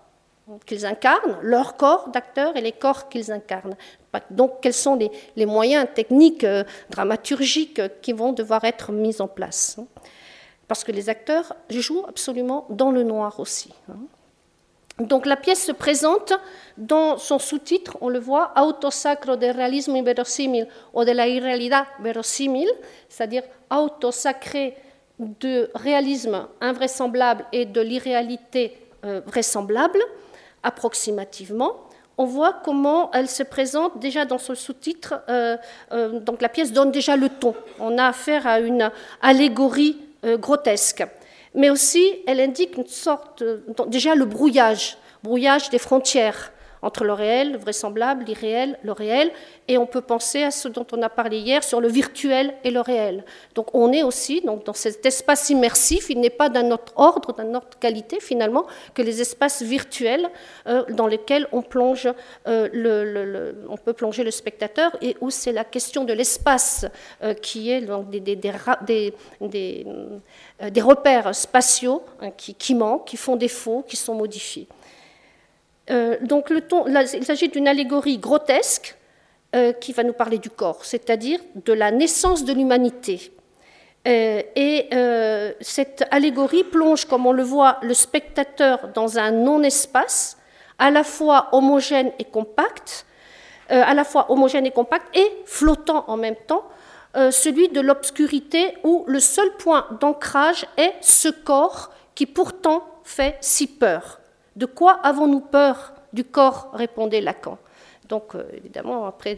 qu'ils 0.65 0.87
incarnent, 0.87 1.39
leur 1.43 1.77
corps 1.77 2.09
d'acteurs 2.09 2.57
et 2.57 2.61
les 2.61 2.73
corps 2.73 3.09
qu'ils 3.09 3.33
incarnent. 3.33 3.77
Donc, 4.31 4.61
quels 4.63 4.73
sont 4.73 4.99
les, 5.35 5.47
moyens 5.47 5.87
techniques, 5.95 6.45
euh, 6.45 6.65
dramaturgiques 6.89 8.01
qui 8.01 8.13
vont 8.13 8.33
devoir 8.33 8.65
être 8.65 8.93
mis 8.93 9.21
en 9.21 9.29
place 9.29 9.77
hein. 9.79 9.87
Parce 10.69 10.83
que 10.83 10.91
les 10.91 11.09
acteurs 11.09 11.55
jouent 11.71 12.05
absolument 12.09 12.67
dans 12.71 12.91
le 12.91 13.05
noir 13.05 13.39
aussi. 13.39 13.73
Hein. 13.89 13.99
Donc, 14.99 15.27
la 15.27 15.37
pièce 15.37 15.65
se 15.65 15.73
présente 15.73 16.33
dans 16.79 17.19
son 17.19 17.39
sous-titre, 17.39 17.99
on 18.01 18.09
le 18.09 18.19
voit, 18.19 18.53
Auto 18.57 18.91
sacro 18.91 19.37
del 19.37 19.55
realismo 19.55 19.97
inverosímil 19.97 20.67
o 20.95 21.05
de 21.05 21.13
la 21.13 21.29
irrealidad 21.29 21.85
verosímil, 22.01 22.69
c'est-à-dire 23.09 23.43
auto 23.71 24.11
sacré 24.11 24.75
de 25.19 25.71
réalisme 25.75 26.47
invraisemblable 26.61 27.45
et 27.53 27.65
de 27.65 27.81
l'irréalité 27.81 28.77
euh, 29.05 29.21
vraisemblable, 29.27 29.99
approximativement, 30.63 31.77
on 32.19 32.25
voit 32.25 32.55
comment 32.65 33.11
elle 33.13 33.29
se 33.29 33.43
présente 33.43 33.99
déjà 33.99 34.25
dans 34.25 34.39
ce 34.39 34.55
sous-titre. 34.55 35.23
Euh, 35.29 35.57
euh, 35.93 36.21
donc 36.21 36.41
la 36.41 36.49
pièce 36.49 36.73
donne 36.73 36.91
déjà 36.91 37.17
le 37.17 37.29
ton. 37.29 37.55
On 37.79 37.99
a 37.99 38.07
affaire 38.07 38.47
à 38.47 38.61
une 38.61 38.91
allégorie 39.21 39.99
grotesque. 40.25 41.05
Mais 41.55 41.71
aussi, 41.71 42.05
elle 42.27 42.41
indique 42.41 42.77
une 42.77 42.87
sorte, 42.87 43.45
déjà 43.87 44.15
le 44.15 44.25
brouillage, 44.25 44.99
brouillage 45.23 45.71
des 45.71 45.79
frontières 45.79 46.53
entre 46.87 47.03
le 47.05 47.13
réel, 47.13 47.53
le 47.53 47.59
vraisemblable, 47.59 48.25
l'irréel, 48.25 48.79
le 48.85 48.93
réel, 48.93 49.33
et 49.67 49.77
on 49.77 49.87
peut 49.87 50.01
penser 50.01 50.45
à 50.45 50.53
ce 50.53 50.69
dont 50.69 50.87
on 50.93 51.03
a 51.03 51.09
parlé 51.09 51.39
hier 51.39 51.65
sur 51.65 51.81
le 51.81 51.89
virtuel 51.89 52.55
et 52.63 52.71
le 52.71 52.81
réel. 52.81 53.25
Donc 53.57 53.75
on 53.75 53.93
est 53.93 54.05
aussi 54.05 54.41
dans 54.41 54.73
cet 54.73 55.05
espace 55.05 55.51
immersif, 55.51 56.11
il 56.11 56.21
n'est 56.21 56.31
pas 56.31 56.49
d'un 56.49 56.71
autre 56.71 56.93
ordre, 56.95 57.35
d'une 57.35 57.57
autre 57.57 57.77
qualité 57.81 58.21
finalement 58.21 58.67
que 58.95 59.03
les 59.03 59.21
espaces 59.21 59.63
virtuels 59.63 60.31
euh, 60.69 60.85
dans 60.91 61.09
lesquels 61.09 61.49
on, 61.51 61.63
plonge, 61.63 62.09
euh, 62.47 63.53
on 63.69 63.77
peut 63.77 63.93
plonger 63.93 64.23
le 64.23 64.31
spectateur 64.31 64.97
et 65.03 65.17
où 65.21 65.31
c'est 65.31 65.53
la 65.53 65.65
question 65.65 66.05
de 66.05 66.13
l'espace 66.13 66.87
euh, 67.25 67.35
qui 67.35 67.73
est 67.73 67.81
donc, 67.81 68.09
des 68.11 69.13
repères 70.81 71.35
spatiaux 71.35 72.05
hein, 72.21 72.31
qui, 72.31 72.55
qui 72.55 72.77
manquent, 72.77 73.09
qui 73.09 73.17
font 73.17 73.35
défaut, 73.35 73.85
qui 73.89 73.97
sont 73.97 74.15
modifiés. 74.15 74.69
Euh, 75.91 76.17
donc 76.21 76.51
il 76.51 77.25
s'agit 77.25 77.49
d'une 77.49 77.69
allégorie 77.69 78.19
grotesque 78.19 78.97
euh, 79.55 79.73
qui 79.73 79.93
va 79.93 80.03
nous 80.03 80.13
parler 80.13 80.39
du 80.39 80.51
corps, 80.51 80.85
c'est-à-dire 80.85 81.39
de 81.55 81.73
la 81.73 81.91
naissance 81.91 82.45
de 82.45 82.53
l'humanité. 82.53 83.33
Euh, 84.07 84.43
et 84.55 84.89
cette 85.61 86.05
allégorie 86.11 86.65
plonge, 86.65 87.05
comme 87.07 87.27
on 87.27 87.33
le 87.33 87.43
voit, 87.43 87.79
le 87.83 87.95
spectateur 87.95 88.89
dans 88.95 89.19
un 89.19 89.31
non-espace, 89.31 90.37
à 90.79 90.91
la 90.91 91.05
fois 91.05 91.49
homogène 91.53 92.13
et 92.19 92.25
compact, 92.25 93.07
à 93.69 93.95
la 93.95 94.05
fois 94.05 94.31
homogène 94.31 94.67
et 94.67 94.71
compact 94.71 95.17
et 95.17 95.27
flottant 95.45 96.05
en 96.07 96.17
même 96.17 96.37
temps, 96.47 96.65
celui 97.15 97.69
de 97.69 97.81
l'obscurité 97.81 98.77
où 98.85 99.05
le 99.09 99.19
seul 99.19 99.51
point 99.59 99.87
d'ancrage 100.01 100.67
est 100.77 100.95
ce 101.01 101.29
corps 101.29 101.91
qui 102.15 102.27
pourtant 102.27 102.85
fait 103.03 103.39
si 103.41 103.67
peur. 103.67 104.21
De 104.57 104.67
quoi 104.67 104.95
avons-nous 105.03 105.41
peur? 105.41 105.93
Du 106.13 106.25
corps, 106.25 106.71
répondait 106.73 107.21
Lacan. 107.21 107.59
Donc, 108.09 108.35
euh, 108.35 108.45
évidemment, 108.53 109.07
après, 109.07 109.37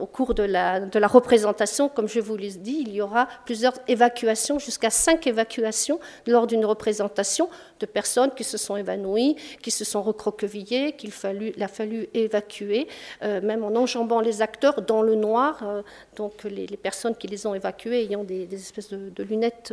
au 0.00 0.06
cours 0.06 0.34
de 0.34 0.42
la, 0.42 0.80
représentation, 1.06 1.88
comme 1.88 2.08
je 2.08 2.20
vous 2.20 2.36
l'ai 2.36 2.50
dit, 2.50 2.84
il 2.86 2.92
y 2.92 3.00
aura 3.00 3.28
plusieurs 3.44 3.74
évacuations, 3.88 4.58
jusqu'à 4.58 4.90
cinq 4.90 5.26
évacuations 5.26 5.98
lors 6.26 6.46
d'une 6.46 6.64
représentation 6.64 7.48
de 7.80 7.86
personnes 7.86 8.30
qui 8.36 8.44
se 8.44 8.58
sont 8.58 8.76
évanouies, 8.76 9.36
qui 9.62 9.70
se 9.70 9.84
sont 9.84 10.02
recroquevillées, 10.02 10.92
qu'il 10.92 11.12
a 11.60 11.68
fallu 11.68 12.08
évacuer, 12.14 12.88
euh, 13.22 13.40
même 13.40 13.64
en 13.64 13.74
enjambant 13.74 14.20
les 14.20 14.42
acteurs 14.42 14.82
dans 14.82 15.02
le 15.02 15.14
noir, 15.14 15.60
euh, 15.62 15.82
donc 16.16 16.44
les, 16.44 16.66
personnes 16.76 17.16
qui 17.16 17.26
les 17.26 17.46
ont 17.46 17.54
évacués 17.54 18.02
ayant 18.04 18.24
des, 18.24 18.52
espèces 18.54 18.90
de, 18.90 19.22
lunettes 19.22 19.72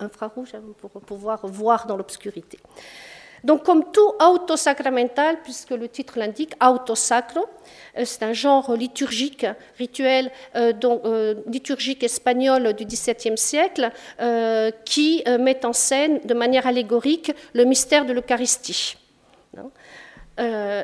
infrarouges 0.00 0.54
hein, 0.54 0.62
pour 0.78 0.90
pouvoir 0.90 1.46
voir 1.46 1.86
dans 1.86 1.96
l'obscurité. 1.96 2.58
Donc, 3.44 3.62
comme 3.64 3.90
tout 3.92 4.12
auto-sacramental, 4.20 5.38
puisque 5.42 5.70
le 5.70 5.88
titre 5.88 6.18
l'indique, 6.18 6.52
auto-sacro, 6.62 7.46
euh, 7.96 8.04
c'est 8.04 8.22
un 8.22 8.32
genre 8.32 8.74
liturgique, 8.74 9.46
rituel 9.78 10.30
euh, 10.56 10.72
euh, 10.84 11.34
liturgique 11.46 12.02
espagnol 12.02 12.72
du 12.74 12.84
XVIIe 12.84 13.38
siècle 13.38 13.90
qui 14.84 15.22
met 15.40 15.64
en 15.64 15.72
scène 15.72 16.20
de 16.24 16.34
manière 16.34 16.66
allégorique 16.66 17.32
le 17.52 17.64
mystère 17.64 18.04
de 18.04 18.12
l'Eucharistie. 18.12 18.96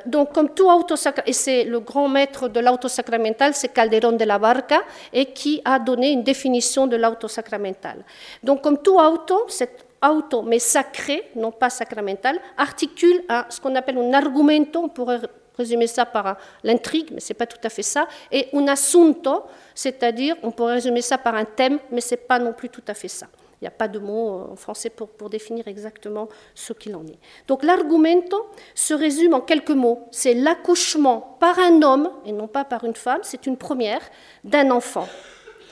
donc, 0.06 0.32
comme 0.32 0.50
tout 0.50 0.68
autosacramental, 0.68 1.30
et 1.30 1.32
c'est 1.32 1.64
le 1.64 1.80
grand 1.80 2.08
maître 2.08 2.49
de 2.49 2.61
l'autosacramental, 2.61 3.54
c'est 3.54 3.68
Calderón 3.68 4.16
de 4.16 4.25
la 4.25 4.38
Barca, 4.38 4.82
et 5.12 5.26
qui 5.26 5.61
a 5.64 5.78
donné 5.78 6.11
une 6.11 6.23
définition 6.23 6.87
de 6.87 6.96
l'autosacramental. 6.96 8.04
Donc, 8.42 8.62
comme 8.62 8.78
tout 8.82 8.99
auto, 8.99 9.46
cette 9.49 9.93
auto, 10.12 10.42
mais 10.42 10.58
sacré, 10.58 11.30
non 11.37 11.52
pas 11.52 11.70
sacramental, 11.70 12.38
articule 12.56 13.23
à 13.28 13.46
ce 13.49 13.61
qu'on 13.61 13.75
appelle 13.75 13.99
un 13.99 14.12
argumento, 14.12 14.80
on 14.80 14.88
pourrait 14.88 15.20
résumer 15.56 15.87
ça 15.87 16.04
par 16.04 16.37
l'intrigue, 16.62 17.11
mais 17.12 17.20
ce 17.20 17.32
n'est 17.32 17.37
pas 17.37 17.46
tout 17.46 17.61
à 17.62 17.68
fait 17.68 17.82
ça, 17.82 18.08
et 18.30 18.49
un 18.52 18.66
assunto, 18.68 19.44
c'est-à-dire, 19.75 20.37
on 20.42 20.50
pourrait 20.50 20.75
résumer 20.75 21.02
ça 21.02 21.18
par 21.18 21.34
un 21.34 21.44
thème, 21.44 21.78
mais 21.90 22.00
ce 22.00 22.14
n'est 22.14 22.20
pas 22.20 22.38
non 22.38 22.52
plus 22.52 22.68
tout 22.68 22.82
à 22.88 22.94
fait 22.94 23.08
ça. 23.08 23.26
Il 23.61 23.64
n'y 23.64 23.68
a 23.68 23.70
pas 23.70 23.88
de 23.88 23.99
mot 23.99 24.28
euh, 24.28 24.52
en 24.52 24.56
français 24.56 24.90
pour, 24.90 25.08
pour 25.08 25.30
définir 25.30 25.66
exactement 25.68 26.28
ce 26.54 26.75
qu'il 26.75 26.94
en 26.96 27.06
est. 27.06 27.18
Donc 27.46 27.62
l'argumento 27.62 28.50
se 28.75 28.92
résume 28.92 29.32
en 29.32 29.40
quelques 29.40 29.70
mots. 29.70 30.06
C'est 30.11 30.34
l'accouchement 30.34 31.37
par 31.40 31.58
un 31.58 31.80
homme, 31.80 32.11
et 32.26 32.32
non 32.32 32.49
pas 32.49 32.64
par 32.64 32.84
une 32.84 32.96
femme, 32.96 33.20
c'est 33.23 33.46
une 33.46 33.56
première, 33.56 34.02
d'un 34.42 34.70
enfant. 34.70 35.08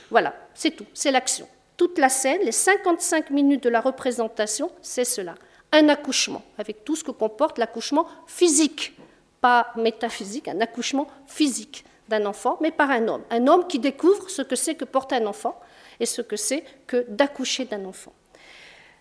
Voilà, 0.09 0.33
c'est 0.55 0.71
tout, 0.71 0.85
c'est 0.93 1.11
l'action 1.11 1.47
toute 1.83 1.97
la 1.97 2.07
scène, 2.07 2.39
les 2.43 2.53
55 2.53 3.29
minutes 3.29 3.63
de 3.63 3.69
la 3.69 3.81
représentation, 3.81 4.71
c'est 4.81 5.03
cela. 5.03 5.35
Un 5.73 5.89
accouchement, 5.89 6.41
avec 6.57 6.85
tout 6.85 6.95
ce 6.95 7.03
que 7.03 7.11
comporte 7.11 7.57
l'accouchement 7.57 8.07
physique, 8.25 8.97
pas 9.41 9.73
métaphysique, 9.75 10.47
un 10.47 10.61
accouchement 10.61 11.07
physique 11.27 11.83
d'un 12.07 12.25
enfant, 12.25 12.57
mais 12.61 12.71
par 12.71 12.89
un 12.89 13.05
homme. 13.09 13.23
Un 13.31 13.47
homme 13.47 13.67
qui 13.67 13.79
découvre 13.79 14.29
ce 14.29 14.41
que 14.41 14.55
c'est 14.55 14.75
que 14.75 14.85
porter 14.85 15.15
un 15.17 15.25
enfant 15.25 15.59
et 15.99 16.05
ce 16.05 16.21
que 16.21 16.37
c'est 16.37 16.63
que 16.87 17.05
d'accoucher 17.09 17.65
d'un 17.65 17.83
enfant. 17.83 18.13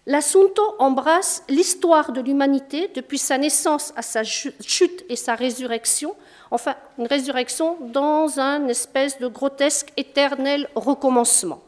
L'assunto 0.06 0.62
embrasse 0.80 1.44
l'histoire 1.48 2.10
de 2.10 2.20
l'humanité 2.20 2.90
depuis 2.96 3.18
sa 3.18 3.38
naissance 3.38 3.92
à 3.94 4.02
sa 4.02 4.24
chute 4.24 5.04
et 5.08 5.14
sa 5.14 5.36
résurrection, 5.36 6.16
enfin 6.50 6.74
une 6.98 7.06
résurrection 7.06 7.76
dans 7.80 8.40
un 8.40 8.66
espèce 8.66 9.20
de 9.20 9.28
grotesque 9.28 9.92
éternel 9.96 10.68
recommencement. 10.74 11.62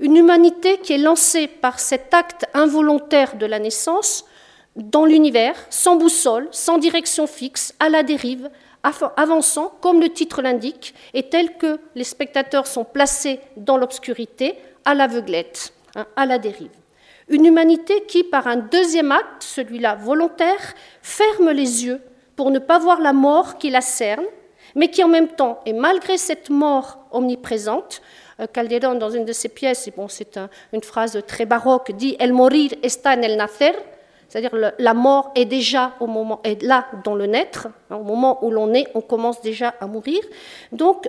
Une 0.00 0.16
humanité 0.16 0.78
qui 0.78 0.92
est 0.92 0.98
lancée 0.98 1.48
par 1.48 1.80
cet 1.80 2.14
acte 2.14 2.46
involontaire 2.54 3.36
de 3.36 3.46
la 3.46 3.58
naissance 3.58 4.24
dans 4.76 5.04
l'univers, 5.04 5.56
sans 5.70 5.96
boussole, 5.96 6.46
sans 6.52 6.78
direction 6.78 7.26
fixe, 7.26 7.74
à 7.80 7.88
la 7.88 8.04
dérive, 8.04 8.48
avançant, 9.16 9.72
comme 9.80 10.00
le 10.00 10.08
titre 10.08 10.40
l'indique, 10.40 10.94
et 11.14 11.24
tel 11.24 11.56
que 11.56 11.80
les 11.96 12.04
spectateurs 12.04 12.68
sont 12.68 12.84
placés 12.84 13.40
dans 13.56 13.76
l'obscurité, 13.76 14.54
à 14.84 14.94
l'aveuglette, 14.94 15.72
hein, 15.96 16.06
à 16.14 16.26
la 16.26 16.38
dérive. 16.38 16.70
Une 17.28 17.44
humanité 17.44 18.04
qui, 18.06 18.22
par 18.22 18.46
un 18.46 18.56
deuxième 18.56 19.10
acte, 19.10 19.42
celui-là 19.42 19.96
volontaire, 19.96 20.74
ferme 21.02 21.50
les 21.50 21.84
yeux 21.84 22.00
pour 22.36 22.52
ne 22.52 22.60
pas 22.60 22.78
voir 22.78 23.00
la 23.00 23.12
mort 23.12 23.58
qui 23.58 23.68
la 23.68 23.80
cerne, 23.80 24.24
mais 24.76 24.90
qui 24.90 25.02
en 25.02 25.08
même 25.08 25.28
temps, 25.28 25.60
et 25.66 25.72
malgré 25.72 26.18
cette 26.18 26.50
mort 26.50 26.98
omniprésente, 27.10 28.00
Calderón, 28.46 28.94
dans 28.96 29.10
une 29.10 29.24
de 29.24 29.32
ses 29.32 29.48
pièces, 29.48 29.90
c'est 30.08 30.40
une 30.72 30.82
phrase 30.82 31.20
très 31.26 31.44
baroque, 31.44 31.92
dit 31.92 32.16
El 32.20 32.32
morir 32.32 32.72
está 32.82 33.14
en 33.14 33.22
el 33.22 33.36
nacer, 33.36 33.74
c'est-à-dire 34.28 34.54
la 34.78 34.94
mort 34.94 35.32
est 35.34 35.46
déjà 35.46 35.94
au 36.00 36.06
moment, 36.06 36.40
est 36.44 36.62
là 36.62 36.86
dans 37.04 37.14
le 37.14 37.26
naître, 37.26 37.68
hein, 37.90 37.96
au 37.96 38.04
moment 38.04 38.44
où 38.44 38.50
l'on 38.50 38.72
est, 38.74 38.88
on 38.94 39.00
commence 39.00 39.40
déjà 39.40 39.74
à 39.80 39.86
mourir. 39.86 40.20
Donc, 40.70 41.08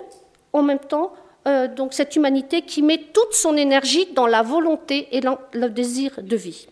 en 0.52 0.62
même 0.62 0.78
temps, 0.78 1.12
euh, 1.46 1.68
donc 1.68 1.92
cette 1.92 2.16
humanité 2.16 2.62
qui 2.62 2.82
met 2.82 2.98
toute 3.12 3.32
son 3.32 3.56
énergie 3.56 4.12
dans 4.14 4.26
la 4.26 4.42
volonté 4.42 5.08
et 5.12 5.20
le 5.52 5.68
désir 5.68 6.18
de 6.22 6.36
vie. 6.36 6.66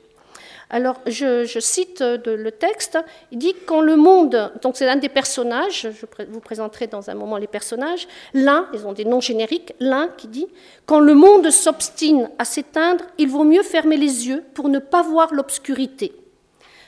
Alors, 0.71 1.01
je, 1.07 1.59
cite 1.61 2.01
le 2.03 2.51
texte, 2.51 2.99
il 3.33 3.39
dit 3.39 3.55
quand 3.67 3.81
le 3.81 3.97
monde, 3.97 4.53
donc 4.61 4.77
c'est 4.77 4.85
l'un 4.85 4.97
des 4.97 5.09
personnages, 5.09 5.89
je 5.91 6.25
vous 6.29 6.41
présenterai 6.41 6.87
dans 6.87 7.09
un 7.09 7.15
moment 7.15 7.39
les 7.39 7.47
personnages, 7.47 8.07
l'un, 8.35 8.69
ils 8.75 8.87
ont 8.87 8.93
des 8.93 9.07
noms 9.07 9.21
génériques, 9.21 9.73
l'un 9.81 10.09
qui 10.09 10.29
dit 10.29 10.47
quand 10.85 11.01
le 11.01 11.15
monde 11.15 11.51
s'obstine 11.51 12.31
à 12.39 12.45
s'éteindre, 12.45 13.05
il 13.17 13.29
vaut 13.29 13.45
mieux 13.45 13.63
fermer 13.63 13.97
les 13.97 14.29
yeux 14.29 14.45
pour 14.53 14.69
ne 14.69 14.79
pas 14.79 15.03
voir 15.03 15.33
l'obscurité. 15.33 16.13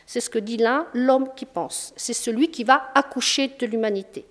C'est 0.05 0.21
ce 0.21 0.29
que 0.29 0.39
dit 0.39 0.57
l'un, 0.57 0.87
l'homme 0.93 1.29
qui 1.35 1.47
pense. 1.47 1.95
C'est 1.97 2.13
celui 2.13 2.49
qui 2.49 2.65
va 2.65 2.91
accoucher 2.95 3.53
de 3.59 3.65
l'humanité. 3.65 4.27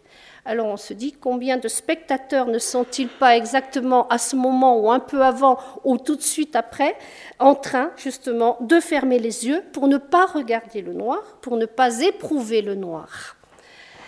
Alors 0.50 0.65
on 0.65 0.77
se 0.77 0.94
dit 0.94 1.12
combien 1.12 1.58
de 1.58 1.68
spectateurs 1.68 2.48
ne 2.48 2.58
sont-ils 2.58 3.08
pas 3.08 3.38
exactement 3.38 4.08
à 4.08 4.18
ce 4.18 4.36
moment 4.36 4.79
ou 4.79 4.89
un 4.89 5.00
peu 5.00 5.22
avant 5.22 5.60
ou 5.84 6.00
tout 6.00 6.15
de 6.15 6.24
suite 6.24 6.56
après 6.56 6.96
en 7.38 7.53
train 7.53 7.91
justement 7.98 8.58
de 8.60 8.79
fermer 8.79 9.20
les 9.20 9.46
yeux 9.46 9.62
pour 9.74 9.88
ne 9.88 9.98
pas 9.98 10.25
regarder 10.25 10.82
le 10.82 10.94
noir, 10.94 11.38
pour 11.41 11.56
ne 11.56 11.68
pas 11.68 12.00
éprouver 12.00 12.63
le 12.63 12.74
noir? 12.74 13.38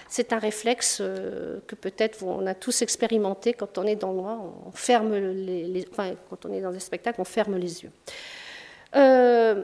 C'est 0.09 0.33
un 0.33 0.39
réflexe 0.39 0.97
euh, 0.99 1.59
que 1.67 1.75
peut-être 1.75 2.23
on 2.23 2.47
a 2.47 2.55
tous 2.55 2.81
expérimenté 2.81 3.53
quand 3.53 3.77
on 3.77 3.85
est 3.85 3.95
dans 3.95 4.11
le 4.11 4.17
noir, 4.17 4.39
on 4.65 4.71
ferme 4.71 5.15
les, 5.15 5.85
quand 6.27 6.45
on 6.47 6.53
est 6.53 6.61
dans 6.61 6.71
des 6.71 6.79
spectacles, 6.79 7.21
on 7.21 7.23
ferme 7.23 7.55
les 7.55 7.83
yeux. 7.83 7.91
Euh, 8.95 9.61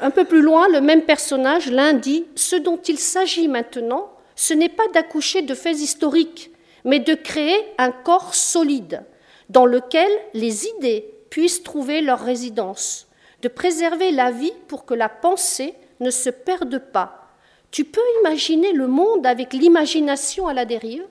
un 0.00 0.10
peu 0.12 0.24
plus 0.24 0.40
loin, 0.40 0.68
le 0.68 0.80
même 0.80 1.02
personnage, 1.02 1.68
l'un 1.68 1.94
dit 1.94 2.26
Ce 2.36 2.54
dont 2.54 2.76
il 2.76 3.00
s'agit 3.00 3.48
maintenant, 3.48 4.12
ce 4.36 4.54
n'est 4.54 4.68
pas 4.68 4.86
d'accoucher 4.94 5.42
de 5.42 5.54
faits 5.54 5.78
historiques, 5.78 6.50
mais 6.84 7.00
de 7.00 7.14
créer 7.14 7.56
un 7.78 7.90
corps 7.90 8.34
solide 8.34 9.02
dans 9.48 9.66
lequel 9.66 10.10
les 10.34 10.66
idées 10.66 11.12
puissent 11.30 11.62
trouver 11.62 12.00
leur 12.00 12.20
résidence, 12.20 13.08
de 13.42 13.48
préserver 13.48 14.10
la 14.12 14.30
vie 14.30 14.52
pour 14.68 14.84
que 14.84 14.94
la 14.94 15.08
pensée 15.08 15.74
ne 16.00 16.10
se 16.10 16.30
perde 16.30 16.78
pas. 16.78 17.26
Tu 17.70 17.84
peux 17.84 18.00
imaginer 18.20 18.72
le 18.72 18.86
monde 18.86 19.26
avec 19.26 19.52
l'imagination 19.52 20.46
à 20.46 20.54
la 20.54 20.64
dérive 20.64 21.04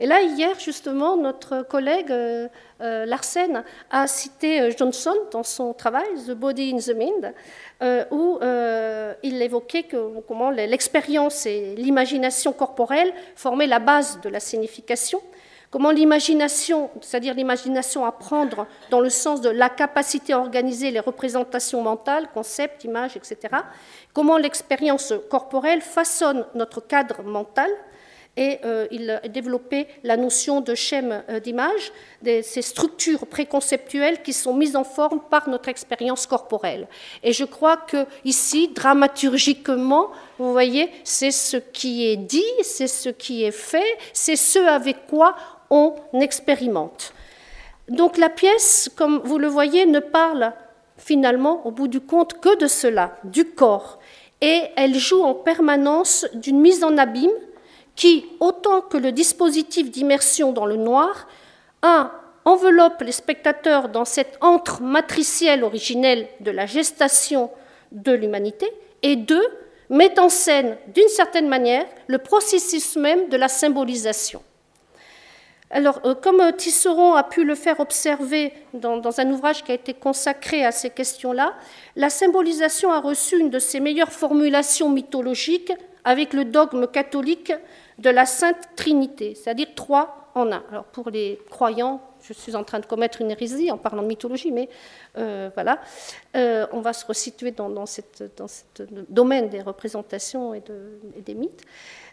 Et 0.00 0.06
là, 0.06 0.22
hier, 0.22 0.58
justement, 0.58 1.16
notre 1.16 1.62
collègue 1.62 2.10
euh, 2.10 2.48
euh, 2.80 3.06
Larsen 3.06 3.62
a 3.90 4.06
cité 4.06 4.60
euh, 4.60 4.72
Johnson 4.76 5.14
dans 5.30 5.44
son 5.44 5.72
travail, 5.72 6.08
The 6.26 6.32
Body 6.32 6.72
in 6.74 6.78
the 6.78 6.96
Mind, 6.96 7.34
où 8.10 8.38
il 9.22 9.42
évoquait 9.42 9.84
que, 9.84 10.20
comment 10.26 10.50
l'expérience 10.50 11.46
et 11.46 11.74
l'imagination 11.76 12.52
corporelle 12.52 13.12
formaient 13.36 13.66
la 13.66 13.78
base 13.78 14.20
de 14.20 14.28
la 14.28 14.40
signification, 14.40 15.20
comment 15.74 15.90
l'imagination, 15.90 16.88
c'est-à-dire 17.00 17.34
l'imagination 17.34 18.04
à 18.04 18.12
prendre 18.12 18.68
dans 18.90 19.00
le 19.00 19.10
sens 19.10 19.40
de 19.40 19.50
la 19.50 19.68
capacité 19.68 20.32
à 20.32 20.38
organiser 20.38 20.92
les 20.92 21.00
représentations 21.00 21.82
mentales, 21.82 22.28
concepts, 22.32 22.84
images, 22.84 23.16
etc., 23.16 23.36
comment 24.12 24.38
l'expérience 24.38 25.12
corporelle 25.28 25.80
façonne 25.80 26.46
notre 26.54 26.80
cadre 26.80 27.24
mental, 27.24 27.68
et 28.36 28.58
euh, 28.64 28.86
il 28.90 29.10
a 29.10 29.20
développé 29.28 29.86
la 30.02 30.16
notion 30.16 30.60
de 30.60 30.74
schème 30.74 31.22
euh, 31.28 31.38
d'image, 31.38 31.92
ces 32.24 32.62
structures 32.62 33.26
préconceptuelles 33.26 34.22
qui 34.22 34.32
sont 34.32 34.54
mises 34.54 34.76
en 34.76 34.84
forme 34.84 35.20
par 35.30 35.48
notre 35.48 35.68
expérience 35.68 36.26
corporelle. 36.26 36.88
Et 37.22 37.32
je 37.32 37.44
crois 37.44 37.76
que 37.76 38.06
ici, 38.24 38.68
dramaturgiquement, 38.74 40.10
vous 40.38 40.52
voyez, 40.52 40.90
c'est 41.04 41.30
ce 41.30 41.58
qui 41.58 42.06
est 42.06 42.16
dit, 42.16 42.42
c'est 42.62 42.88
ce 42.88 43.08
qui 43.08 43.44
est 43.44 43.52
fait, 43.52 43.98
c'est 44.12 44.36
ce 44.36 44.58
avec 44.58 45.06
quoi 45.06 45.36
on 45.70 45.94
expérimente. 46.20 47.12
Donc 47.88 48.16
la 48.16 48.30
pièce, 48.30 48.90
comme 48.96 49.20
vous 49.24 49.38
le 49.38 49.48
voyez, 49.48 49.86
ne 49.86 50.00
parle 50.00 50.52
finalement, 50.96 51.66
au 51.66 51.70
bout 51.70 51.88
du 51.88 52.00
compte, 52.00 52.40
que 52.40 52.56
de 52.56 52.66
cela, 52.66 53.16
du 53.24 53.44
corps. 53.44 53.98
Et 54.40 54.62
elle 54.76 54.94
joue 54.94 55.22
en 55.22 55.34
permanence 55.34 56.26
d'une 56.34 56.60
mise 56.60 56.82
en 56.84 56.96
abîme 56.98 57.30
qui, 57.96 58.26
autant 58.40 58.80
que 58.80 58.96
le 58.96 59.12
dispositif 59.12 59.90
d'immersion 59.90 60.52
dans 60.52 60.66
le 60.66 60.76
noir, 60.76 61.28
un, 61.82 62.10
enveloppe 62.44 63.02
les 63.02 63.12
spectateurs 63.12 63.88
dans 63.88 64.04
cette 64.04 64.36
antre 64.40 64.82
matricielle 64.82 65.64
originelle 65.64 66.28
de 66.40 66.50
la 66.50 66.66
gestation 66.66 67.50
de 67.92 68.12
l'humanité, 68.12 68.70
et 69.02 69.16
deux, 69.16 69.46
met 69.90 70.18
en 70.18 70.28
scène, 70.28 70.76
d'une 70.94 71.08
certaine 71.08 71.48
manière, 71.48 71.86
le 72.06 72.18
processus 72.18 72.96
même 72.96 73.28
de 73.28 73.36
la 73.36 73.48
symbolisation. 73.48 74.42
Alors, 75.70 76.00
euh, 76.04 76.14
comme 76.14 76.40
Tisseron 76.56 77.14
a 77.14 77.24
pu 77.24 77.44
le 77.44 77.54
faire 77.54 77.80
observer 77.80 78.52
dans, 78.74 79.20
un 79.20 79.30
ouvrage 79.30 79.64
qui 79.64 79.72
a 79.72 79.74
été 79.74 79.92
consacré 79.92 80.64
à 80.64 80.70
ces 80.70 80.90
questions-là, 80.90 81.54
la 81.96 82.10
symbolisation 82.10 82.92
a 82.92 83.00
reçu 83.00 83.38
une 83.40 83.50
de 83.50 83.58
ses 83.58 83.80
meilleures 83.80 84.12
formulations 84.12 84.88
mythologiques 84.88 85.72
avec 86.04 86.32
le 86.32 86.44
dogme 86.44 86.86
catholique 86.86 87.52
de 87.98 88.10
la 88.10 88.26
Sainte 88.26 88.56
Trinité, 88.76 89.34
c'est-à-dire 89.34 89.68
trois 89.74 90.30
en 90.34 90.50
un. 90.50 90.62
Alors 90.70 90.84
pour 90.84 91.10
les 91.10 91.40
croyants, 91.50 92.00
je 92.22 92.32
suis 92.32 92.56
en 92.56 92.64
train 92.64 92.80
de 92.80 92.86
commettre 92.86 93.20
une 93.20 93.30
hérésie 93.30 93.70
en 93.70 93.78
parlant 93.78 94.02
de 94.02 94.08
mythologie, 94.08 94.50
mais 94.50 94.68
euh, 95.16 95.50
voilà, 95.54 95.80
euh, 96.36 96.66
on 96.72 96.80
va 96.80 96.92
se 96.92 97.06
resituer 97.06 97.50
dans, 97.50 97.68
dans, 97.68 97.86
ce 97.86 98.00
domaine 99.08 99.48
des 99.48 99.62
représentations 99.62 100.54
et, 100.54 100.62
et, 101.16 101.22
des 101.22 101.34
mythes. 101.34 101.62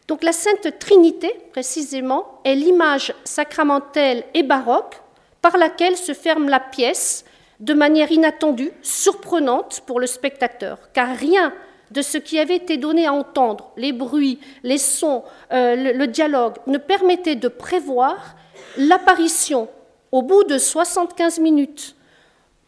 Donc 0.08 0.24
la 0.24 0.34
Sainte 0.34 0.78
Trinité, 0.80 1.34
précisément, 1.52 2.42
est 2.44 2.56
l'image 2.56 3.14
sacramentelle 3.24 4.24
et 4.34 4.44
baroque 4.44 5.02
par 5.42 5.58
laquelle 5.58 5.98
se 5.98 6.14
ferme 6.14 6.50
la 6.50 6.60
pièce 6.60 7.26
de 7.60 7.74
manière 7.74 8.12
inattendue, 8.12 8.72
surprenante 8.82 9.82
pour 9.86 10.00
le 10.00 10.08
spectateur, 10.08 10.80
car 10.94 11.16
rien 11.16 11.54
de 11.92 12.02
ce 12.02 12.18
qui 12.18 12.40
avait 12.40 12.56
été 12.56 12.78
donné 12.78 13.06
à 13.06 13.14
entendre, 13.14 13.72
les 13.78 13.92
bruits, 13.92 14.40
les 14.64 14.78
sons, 14.78 15.24
euh, 15.52 15.94
le, 15.94 16.08
dialogue, 16.08 16.56
ne 16.68 16.78
permettait 16.78 17.36
de 17.36 17.48
prévoir 17.48 18.36
l'apparition 18.78 19.68
au 20.12 20.22
bout 20.22 20.44
de 20.46 20.58
75 20.58 21.40
minutes, 21.40 21.96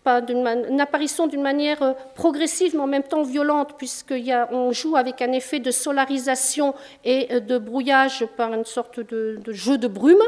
pas 0.04 0.22
une, 0.28 0.82
apparition 0.82 1.28
d'une 1.28 1.42
manière 1.42 1.82
euh, 1.82 1.94
progressive 2.16 2.76
mais 2.76 2.82
en 2.82 2.88
même 2.88 3.04
temps 3.04 3.24
violente, 3.24 3.76
puisqu'on 3.78 4.72
joue 4.72 4.98
avec 4.98 5.22
un 5.22 5.32
effet 5.32 5.60
de 5.60 5.72
solarisation 5.72 6.74
et 7.06 7.28
euh, 7.32 7.40
de 7.40 7.58
brouillage 7.58 8.26
par 8.38 8.54
une 8.54 8.66
sorte 8.66 9.00
de, 9.00 9.40
jeu 9.48 9.78
de 9.78 9.88
brume, 9.88 10.24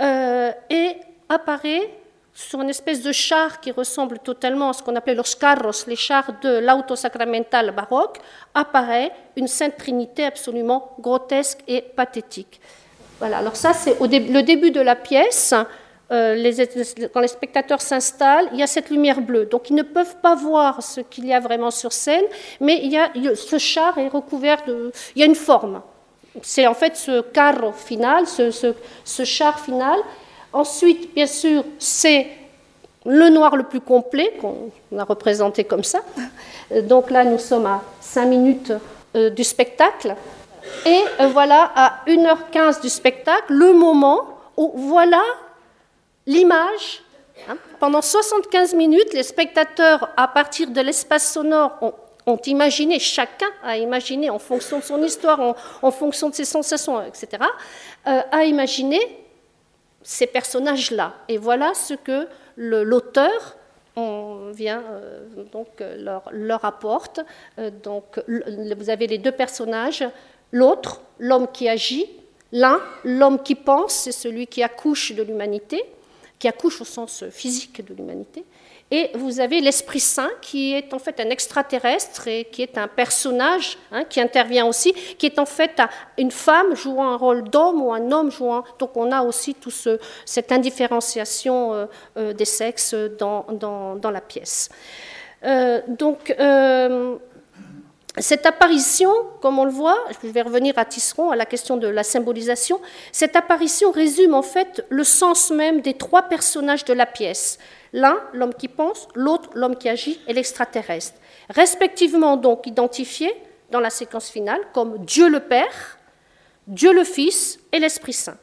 et 0.00 0.96
apparaît 1.28 1.90
sur 2.38 2.60
une 2.60 2.70
espèce 2.70 3.02
de 3.02 3.10
char 3.10 3.58
qui 3.60 3.72
ressemble 3.72 4.20
totalement 4.20 4.70
à 4.70 4.72
ce 4.72 4.80
qu'on 4.80 4.94
appelait 4.94 5.16
los 5.16 5.34
carros, 5.40 5.84
les 5.88 5.96
chars 5.96 6.30
de 6.40 6.60
l'auto 6.60 6.94
sacramental 6.94 7.72
baroque, 7.72 8.18
apparaît 8.54 9.10
une 9.34 9.48
Sainte 9.48 9.76
Trinité 9.76 10.24
absolument 10.24 10.94
grotesque 11.00 11.58
et 11.66 11.80
pathétique. 11.82 12.60
Voilà, 13.18 13.38
alors 13.38 13.56
ça 13.56 13.72
c'est 13.72 13.98
le 13.98 14.42
début 14.42 14.70
de 14.70 14.80
la 14.80 14.94
pièce. 14.94 15.52
Euh, 16.12 16.52
quand 17.12 17.20
les 17.20 17.28
spectateurs 17.28 17.82
s'installent, 17.82 18.48
il 18.52 18.60
y 18.60 18.62
a 18.62 18.68
cette 18.68 18.88
lumière 18.88 19.20
bleue. 19.20 19.46
Donc 19.46 19.68
ils 19.68 19.74
ne 19.74 19.82
peuvent 19.82 20.18
pas 20.22 20.36
voir 20.36 20.80
ce 20.80 21.00
qu'il 21.00 21.26
y 21.26 21.34
a 21.34 21.40
vraiment 21.40 21.72
sur 21.72 21.92
scène, 21.92 22.24
mais 22.60 22.88
ce 23.34 23.58
char 23.58 23.98
est 23.98 24.08
recouvert 24.08 24.64
de... 24.64 24.92
Il 25.16 25.20
y 25.20 25.22
a 25.24 25.26
une 25.26 25.34
forme. 25.34 25.82
C'est 26.42 26.68
en 26.68 26.74
fait 26.74 26.96
ce 26.96 27.20
carro 27.20 27.72
final, 27.72 28.28
ce 28.28 29.24
char 29.24 29.58
final 29.58 29.98
Ensuite, 30.52 31.14
bien 31.14 31.26
sûr, 31.26 31.64
c'est 31.78 32.26
le 33.04 33.28
noir 33.28 33.56
le 33.56 33.64
plus 33.64 33.80
complet 33.80 34.34
qu'on 34.40 34.70
a 34.98 35.04
représenté 35.04 35.64
comme 35.64 35.84
ça. 35.84 36.00
Donc 36.82 37.10
là, 37.10 37.24
nous 37.24 37.38
sommes 37.38 37.66
à 37.66 37.82
5 38.00 38.26
minutes 38.26 38.72
euh, 39.16 39.30
du 39.30 39.44
spectacle. 39.44 40.14
Et 40.84 41.00
euh, 41.20 41.28
voilà, 41.28 41.72
à 41.74 42.00
1h15 42.06 42.82
du 42.82 42.88
spectacle, 42.88 43.52
le 43.52 43.72
moment 43.72 44.28
où 44.56 44.72
voilà 44.76 45.22
l'image. 46.26 47.02
Hein. 47.48 47.56
Pendant 47.80 48.02
75 48.02 48.74
minutes, 48.74 49.12
les 49.14 49.22
spectateurs, 49.22 50.10
à 50.16 50.28
partir 50.28 50.70
de 50.70 50.80
l'espace 50.80 51.32
sonore, 51.32 51.72
ont, 52.26 52.36
imaginé, 52.44 52.98
chacun 52.98 53.48
a 53.62 53.78
imaginé, 53.78 54.28
en 54.28 54.38
fonction 54.38 54.80
de 54.80 54.84
son 54.84 55.02
histoire, 55.02 55.40
en, 55.80 55.90
fonction 55.90 56.28
de 56.28 56.34
ses 56.34 56.44
sensations, 56.44 57.02
etc., 57.02 57.42
euh, 58.06 58.20
a 58.30 58.44
imaginé 58.44 59.00
ces 60.02 60.26
personnages-là. 60.26 61.14
Et 61.28 61.38
voilà 61.38 61.74
ce 61.74 61.94
que 61.94 62.28
l'auteur 62.56 63.56
vient 64.52 64.82
euh, 64.90 65.44
donc 65.52 65.68
leur, 65.80 66.28
leur 66.32 66.64
apporte. 66.64 67.20
Euh, 67.58 67.70
donc, 67.70 68.20
vous 68.28 68.90
avez 68.90 69.06
les 69.06 69.18
deux 69.18 69.32
personnages, 69.32 70.04
l'autre, 70.52 71.00
l'homme 71.18 71.48
qui 71.52 71.68
agit, 71.68 72.06
l'un, 72.52 72.80
l'homme 73.04 73.42
qui 73.42 73.54
pense, 73.54 73.94
c'est 73.94 74.12
celui 74.12 74.46
qui 74.46 74.62
accouche 74.62 75.12
de 75.12 75.22
l'humanité, 75.22 75.82
qui 76.38 76.48
accouche 76.48 76.80
au 76.80 76.84
sens 76.84 77.24
physique 77.30 77.84
de 77.84 77.94
l'humanité, 77.94 78.44
et 78.90 79.10
vous 79.14 79.40
avez 79.40 79.60
l'Esprit 79.60 80.00
Saint 80.00 80.30
qui 80.40 80.72
est 80.72 80.94
en 80.94 80.98
fait 80.98 81.20
un 81.20 81.28
extraterrestre 81.28 82.26
et 82.26 82.44
qui 82.44 82.62
est 82.62 82.78
un 82.78 82.88
personnage 82.88 83.76
hein, 83.92 84.04
qui 84.04 84.20
intervient 84.20 84.64
aussi, 84.66 84.92
qui 85.18 85.26
est 85.26 85.38
en 85.38 85.44
fait 85.44 85.80
une 86.16 86.30
femme 86.30 86.74
jouant 86.74 87.08
un 87.08 87.16
rôle 87.16 87.44
d'homme 87.44 87.82
ou 87.82 87.92
un 87.92 88.10
homme 88.10 88.30
jouant. 88.30 88.64
Donc 88.78 88.96
on 88.96 89.12
a 89.12 89.22
aussi 89.22 89.54
toute 89.54 89.74
cette 90.24 90.52
indifférenciation 90.52 91.74
euh, 91.74 91.86
euh, 92.16 92.32
des 92.32 92.46
sexes 92.46 92.94
dans, 93.18 93.44
dans, 93.52 94.10
la 94.10 94.20
pièce. 94.22 94.70
Euh, 95.44 95.82
donc 95.86 96.34
cette 98.16 98.46
apparition, 98.46 99.12
comme 99.42 99.58
on 99.58 99.64
le 99.64 99.70
voit, 99.70 99.98
je 100.22 100.28
vais 100.28 100.42
revenir 100.42 100.78
à 100.78 100.86
Tisseron, 100.86 101.30
à 101.30 101.36
la 101.36 101.44
question 101.44 101.76
de 101.76 101.86
la 101.86 102.02
symbolisation, 102.02 102.80
cette 103.12 103.36
apparition 103.36 103.90
résume 103.90 104.34
en 104.34 104.42
fait 104.42 104.84
le 104.88 105.04
sens 105.04 105.50
même 105.50 105.82
des 105.82 105.94
trois 105.94 106.22
personnages 106.22 106.84
de 106.84 106.94
la 106.94 107.06
pièce. 107.06 107.58
L'un, 107.92 108.18
l'homme 108.32 108.54
qui 108.54 108.68
pense, 108.68 109.08
l'autre, 109.14 109.50
l'homme 109.54 109.76
qui 109.76 109.88
agit, 109.88 110.20
et 110.26 110.32
l'extraterrestre. 110.32 111.18
Respectivement 111.50 112.36
donc 112.36 112.66
identifiés 112.66 113.34
dans 113.70 113.80
la 113.80 113.90
séquence 113.90 114.28
finale 114.28 114.60
comme 114.72 115.04
Dieu 115.04 115.28
le 115.28 115.40
Père, 115.40 115.98
Dieu 116.66 116.92
le 116.92 117.04
Fils 117.04 117.58
et 117.72 117.78
l'Esprit 117.78 118.12
Saint. 118.12 118.36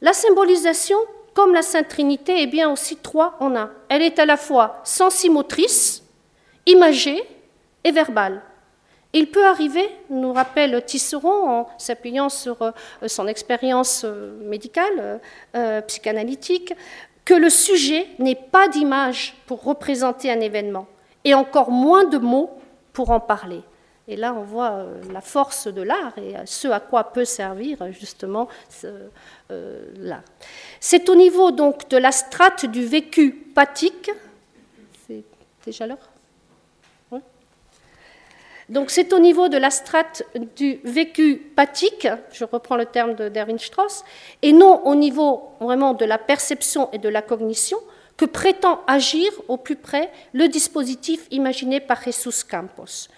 La 0.00 0.12
symbolisation, 0.12 0.96
comme 1.34 1.52
la 1.52 1.62
Sainte 1.62 1.88
Trinité, 1.88 2.42
est 2.42 2.46
bien 2.46 2.70
aussi 2.70 2.96
trois 2.96 3.36
en 3.40 3.54
un. 3.54 3.70
Elle 3.88 4.02
est 4.02 4.18
à 4.18 4.24
la 4.24 4.38
fois 4.38 4.80
sensimotrice, 4.84 6.02
imagée 6.66 7.22
et 7.84 7.92
verbale. 7.92 8.42
Il 9.12 9.30
peut 9.30 9.44
arriver, 9.44 9.88
nous 10.08 10.32
rappelle 10.32 10.84
Tisseron 10.84 11.48
en 11.50 11.68
s'appuyant 11.78 12.28
sur 12.28 12.62
euh, 12.62 12.70
son 13.08 13.26
expérience 13.26 14.02
euh, 14.04 14.38
médicale, 14.44 15.20
euh, 15.56 15.80
psychanalytique, 15.82 16.74
que 17.24 17.34
le 17.34 17.50
sujet 17.50 18.06
n'ait 18.18 18.34
pas 18.34 18.68
d'image 18.68 19.34
pour 19.46 19.62
représenter 19.62 20.30
un 20.30 20.40
événement 20.40 20.86
et 21.24 21.34
encore 21.34 21.70
moins 21.70 22.04
de 22.04 22.18
mots 22.18 22.50
pour 22.92 23.10
en 23.10 23.20
parler. 23.20 23.62
Et 24.08 24.16
là, 24.16 24.34
on 24.34 24.42
voit 24.42 24.72
euh, 24.72 25.00
la 25.12 25.20
force 25.20 25.68
de 25.68 25.82
l'art 25.82 26.18
et 26.18 26.34
ce 26.44 26.66
à 26.68 26.80
quoi 26.80 27.12
peut 27.12 27.24
servir 27.24 27.78
justement 27.92 28.48
euh, 28.84 29.92
l'art. 29.96 30.24
C'est 30.80 31.08
au 31.08 31.14
niveau 31.14 31.52
donc 31.52 31.88
de 31.88 31.96
la 31.96 32.10
strate 32.10 32.66
du 32.66 32.84
vécu 32.84 33.30
pathique, 33.30 34.10
c'est 35.06 35.22
déjà 35.64 35.86
l'heure? 35.86 36.10
Donc 38.70 38.90
c'est 38.90 39.12
au 39.12 39.18
niveau 39.18 39.48
de 39.48 39.56
la 39.56 39.70
strate 39.70 40.22
du 40.56 40.78
vécu 40.84 41.36
pathique, 41.56 42.06
je 42.32 42.44
reprends 42.44 42.76
le 42.76 42.86
terme 42.86 43.14
d'Erwin 43.14 43.58
Strauss, 43.58 44.04
et 44.42 44.52
non 44.52 44.86
au 44.86 44.94
niveau 44.94 45.50
vraiment 45.60 45.92
de 45.92 46.04
la 46.04 46.18
perception 46.18 46.88
et 46.92 46.98
de 46.98 47.08
la 47.08 47.20
cognition 47.20 47.78
que 48.16 48.26
prétend 48.26 48.80
agir 48.86 49.32
au 49.48 49.56
plus 49.56 49.74
près 49.74 50.12
le 50.34 50.46
dispositif 50.46 51.26
imaginé 51.32 51.80
par 51.80 52.00
Jesus 52.00 52.44
Campos. 52.48 53.08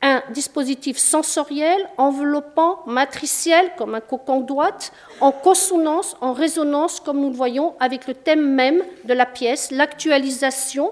Un 0.00 0.22
dispositif 0.30 0.96
sensoriel, 0.96 1.86
enveloppant, 1.98 2.80
matriciel, 2.86 3.70
comme 3.76 3.94
un 3.94 4.00
cocon 4.00 4.40
droite, 4.40 4.92
en 5.20 5.30
consonance, 5.30 6.16
en 6.22 6.32
résonance, 6.32 7.00
comme 7.00 7.20
nous 7.20 7.28
le 7.28 7.36
voyons, 7.36 7.74
avec 7.80 8.06
le 8.06 8.14
thème 8.14 8.54
même 8.54 8.82
de 9.04 9.12
la 9.12 9.26
pièce, 9.26 9.70
l'actualisation 9.70 10.90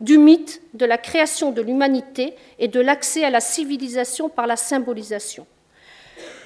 du 0.00 0.18
mythe 0.18 0.62
de 0.74 0.84
la 0.84 0.98
création 0.98 1.52
de 1.52 1.62
l'humanité 1.62 2.34
et 2.58 2.68
de 2.68 2.80
l'accès 2.80 3.24
à 3.24 3.30
la 3.30 3.40
civilisation 3.40 4.28
par 4.28 4.46
la 4.46 4.56
symbolisation. 4.56 5.46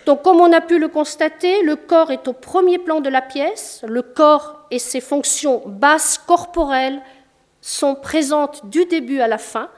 Donc, 0.06 0.22
comme 0.22 0.40
on 0.40 0.52
a 0.52 0.60
pu 0.60 0.78
le 0.78 0.88
constater, 0.88 1.62
le 1.62 1.74
corps 1.74 2.12
est 2.12 2.28
au 2.28 2.32
premier 2.32 2.78
plan 2.78 3.00
de 3.00 3.08
la 3.08 3.22
pièce, 3.22 3.82
le 3.86 4.02
corps 4.02 4.66
et 4.70 4.78
ses 4.78 5.00
fonctions 5.00 5.62
basses 5.66 6.18
corporelles 6.18 7.02
sont 7.60 7.96
présentes 7.96 8.66
du 8.66 8.84
début 8.84 9.20
à 9.20 9.26
la 9.26 9.38
fin, 9.38 9.68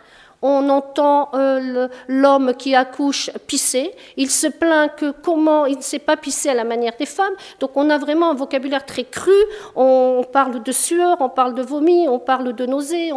on 0.42 0.68
entend 0.68 1.30
euh, 1.34 1.88
l'homme 2.06 2.54
qui 2.54 2.74
accouche 2.74 3.30
pisser. 3.46 3.92
Il 4.16 4.30
se 4.30 4.46
plaint 4.46 4.94
que 4.94 5.10
comment 5.10 5.66
il 5.66 5.78
ne 5.78 5.82
sait 5.82 5.98
pas 5.98 6.16
pisser 6.16 6.48
à 6.48 6.54
la 6.54 6.64
manière 6.64 6.92
des 6.98 7.06
femmes. 7.06 7.34
Donc 7.58 7.72
on 7.74 7.90
a 7.90 7.98
vraiment 7.98 8.30
un 8.30 8.34
vocabulaire 8.34 8.86
très 8.86 9.04
cru. 9.04 9.32
On 9.74 10.24
parle 10.32 10.62
de 10.62 10.72
sueur, 10.72 11.16
on 11.20 11.28
parle 11.28 11.54
de 11.54 11.62
vomi, 11.62 12.06
on 12.08 12.20
parle 12.20 12.52
de 12.52 12.66
nausée, 12.66 13.10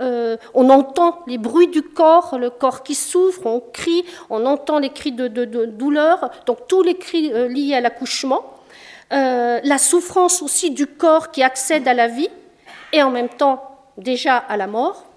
euh, 0.00 0.36
on 0.54 0.70
entend 0.70 1.20
les 1.26 1.36
bruits 1.36 1.68
du 1.68 1.82
corps, 1.82 2.38
le 2.38 2.48
corps 2.48 2.82
qui 2.82 2.94
souffre, 2.94 3.44
on 3.44 3.60
crie, 3.60 4.04
on 4.30 4.46
entend 4.46 4.78
les 4.78 4.90
cris 4.90 5.12
de, 5.12 5.28
douleur. 5.28 6.30
Donc 6.46 6.66
tous 6.68 6.82
les 6.82 6.94
cris 6.94 7.32
euh, 7.32 7.48
liés 7.48 7.74
à 7.74 7.80
l'accouchement. 7.80 8.44
la 9.10 9.78
souffrance 9.78 10.40
aussi 10.40 10.70
du 10.70 10.86
corps 10.86 11.30
qui 11.32 11.42
accède 11.42 11.86
à 11.86 11.94
la 11.94 12.06
vie 12.06 12.30
et 12.92 13.02
en 13.02 13.10
même 13.10 13.28
temps 13.28 13.62
déjà 13.98 14.36
à 14.36 14.56
la 14.56 14.66
mort. 14.66 15.09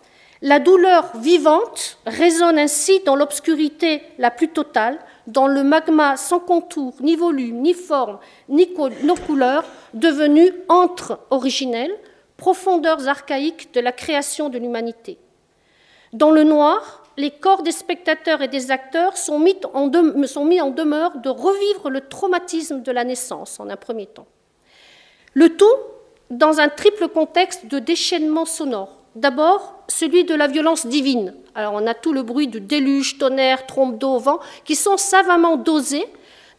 La 0.45 0.59
douleur 0.59 1.15
vivante 1.15 1.97
résonne 2.05 2.59
ainsi 2.59 2.99
dans 3.05 3.15
l'obscurité 3.15 4.03
la 4.17 4.29
plus 4.29 4.49
totale, 4.49 4.99
dans 5.25 5.47
le 5.47 5.63
magma 5.63 6.17
sans 6.17 6.41
contour, 6.41 6.95
ni 6.99 7.15
volume, 7.15 7.61
ni 7.61 7.73
forme, 7.73 8.19
ni 8.49 8.67
nos 9.03 9.15
couleurs, 9.15 9.63
devenu 9.93 10.51
entre 10.67 11.21
originel, 11.29 11.95
profondeurs 12.35 13.07
archaïques 13.07 13.73
de 13.73 13.79
la 13.79 13.93
création 13.93 14.49
de 14.49 14.57
l'humanité. 14.57 15.17
Dans 16.11 16.31
le 16.31 16.43
noir, 16.43 17.03
les 17.15 17.31
corps 17.31 17.63
des 17.63 17.71
spectateurs 17.71 18.41
et 18.41 18.49
des 18.49 18.69
acteurs 18.69 19.15
sont 19.15 19.39
mis 19.39 19.55
en 19.73 19.87
demeure 19.87 21.19
de 21.19 21.29
revivre 21.29 21.89
le 21.89 22.01
traumatisme 22.01 22.81
de 22.81 22.91
la 22.91 23.05
naissance 23.05 23.61
en 23.61 23.69
un 23.69 23.77
premier 23.77 24.07
temps. 24.07 24.27
Le 25.35 25.55
tout 25.55 25.77
dans 26.31 26.59
un 26.59 26.67
triple 26.67 27.07
contexte 27.07 27.67
de 27.67 27.79
déchaînement 27.79 28.43
sonore 28.43 29.02
D'abord, 29.15 29.83
celui 29.87 30.23
de 30.23 30.33
la 30.33 30.47
violence 30.47 30.87
divine. 30.87 31.35
Alors, 31.53 31.73
on 31.73 31.85
a 31.85 31.93
tout 31.93 32.13
le 32.13 32.23
bruit 32.23 32.47
du 32.47 32.59
déluge, 32.59 33.19
tonnerre, 33.19 33.67
trompe 33.67 33.99
d'eau, 33.99 34.17
vent, 34.17 34.39
qui 34.65 34.75
sont 34.75 34.97
savamment 34.97 35.55
dosés 35.57 36.05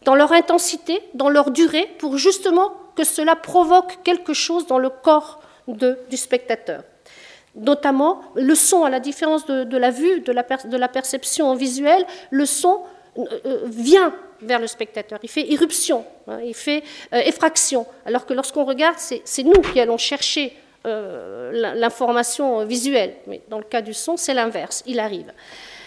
dans 0.03 0.15
leur 0.15 0.31
intensité, 0.31 1.01
dans 1.13 1.29
leur 1.29 1.51
durée, 1.51 1.89
pour 1.99 2.17
justement 2.17 2.71
que 2.95 3.03
cela 3.03 3.35
provoque 3.35 3.99
quelque 4.03 4.33
chose 4.33 4.67
dans 4.67 4.77
le 4.77 4.89
corps 4.89 5.41
du 5.67 6.17
spectateur. 6.17 6.83
Notamment, 7.55 8.21
le 8.35 8.55
son, 8.55 8.83
à 8.83 8.89
la 8.89 8.99
différence 8.99 9.45
de, 9.45 9.77
la 9.77 9.91
vue, 9.91 10.21
de 10.21 10.31
la, 10.31 10.87
perception 10.87 11.53
visuelle, 11.55 12.05
le 12.29 12.45
son 12.45 12.81
euh, 13.17 13.23
euh, 13.45 13.61
vient 13.65 14.13
vers 14.41 14.59
le 14.59 14.67
spectateur. 14.67 15.19
Il 15.23 15.29
fait 15.29 15.47
irruption, 15.47 16.05
hein, 16.27 16.39
il 16.45 16.53
fait 16.53 16.83
euh, 17.13 17.17
effraction. 17.19 17.85
Alors 18.05 18.25
que 18.25 18.33
lorsqu'on 18.33 18.65
regarde, 18.65 18.97
c'est 18.97 19.43
nous 19.43 19.61
qui 19.73 19.79
allons 19.79 19.97
chercher 19.97 20.55
l'information 21.51 22.65
visuelle. 22.65 23.15
Mais 23.27 23.41
dans 23.49 23.57
le 23.57 23.63
cas 23.63 23.81
du 23.81 23.93
son, 23.93 24.17
c'est 24.17 24.33
l'inverse, 24.33 24.83
il 24.85 24.99
arrive. 24.99 25.31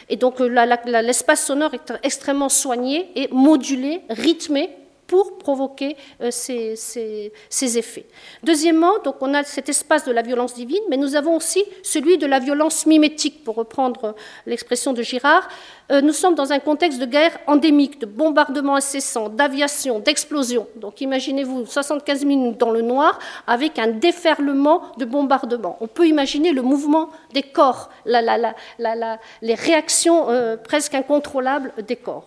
Et 0.09 0.17
donc 0.17 0.41
euh, 0.41 1.03
l'espace 1.03 1.45
sonore 1.47 1.75
est 1.75 1.93
extrêmement 2.03 2.49
soigné 2.49 3.11
et 3.15 3.29
modulé, 3.31 4.03
rythmé 4.09 4.71
pour 5.09 5.39
provoquer 5.39 5.97
euh, 6.21 6.31
ces, 6.31 7.79
effets. 7.79 8.07
Deuxièmement, 8.45 8.93
donc 9.03 9.17
on 9.21 9.35
a 9.35 9.43
cet 9.43 9.69
espace 9.69 10.05
de 10.05 10.13
la 10.13 10.23
violence 10.23 10.55
divine, 10.55 10.83
mais 10.89 10.99
nous 10.99 11.17
avons 11.17 11.35
aussi 11.35 11.65
celui 11.83 12.19
de 12.19 12.27
la 12.27 12.39
violence 12.39 12.87
mimétique, 12.87 13.43
pour 13.43 13.57
reprendre 13.57 14.15
l'expression 14.47 14.93
de 14.93 15.03
Girard. 15.03 15.49
Euh, 15.91 16.03
nous 16.03 16.13
sommes 16.13 16.35
dans 16.35 16.53
un 16.53 16.59
contexte 16.59 17.01
de 17.01 17.07
guerre 17.07 17.39
endémique, 17.47 17.99
de 17.99 18.07
bombardements 18.07 18.77
incessants, 18.77 19.31
d'aviation, 19.31 19.99
d'explosions. 19.99 20.69
Donc 20.77 21.01
imaginez-vous 21.01 21.65
75 21.65 22.25
minutes 22.27 22.59
dans 22.59 22.71
le 22.71 22.83
noir 22.83 23.19
avec 23.47 23.79
un 23.79 23.89
déferlement 23.89 24.83
de 24.99 25.07
bombardements. 25.07 25.79
On 25.81 25.87
peut 25.87 26.07
imaginer 26.07 26.53
le 26.53 26.61
mouvement 26.61 27.09
des 27.33 27.43
corps, 27.43 27.89
les 28.05 29.55
réactions 29.55 30.29
euh, 30.29 30.59
presque 30.59 30.95
incontrôlables 30.95 31.73
des 31.87 31.97
corps. 31.97 32.27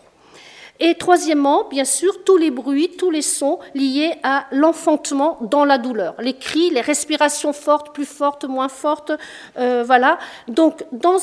Et 0.83 0.95
troisièmement, 0.95 1.65
bien 1.69 1.85
sûr, 1.85 2.23
tous 2.23 2.37
les 2.37 2.49
bruits, 2.49 2.89
tous 2.97 3.11
les 3.11 3.21
sons 3.21 3.59
liés 3.75 4.15
à 4.23 4.47
l'enfantement 4.51 5.37
dans 5.41 5.63
la 5.63 5.77
douleur. 5.77 6.15
Les 6.17 6.33
cris, 6.33 6.71
les 6.71 6.81
respirations 6.81 7.53
fortes, 7.53 7.93
plus 7.93 8.07
fortes, 8.07 8.45
moins 8.45 8.67
fortes. 8.67 9.11
Euh, 9.59 9.83
voilà. 9.85 10.17
Donc, 10.47 10.83
dans, 10.91 11.13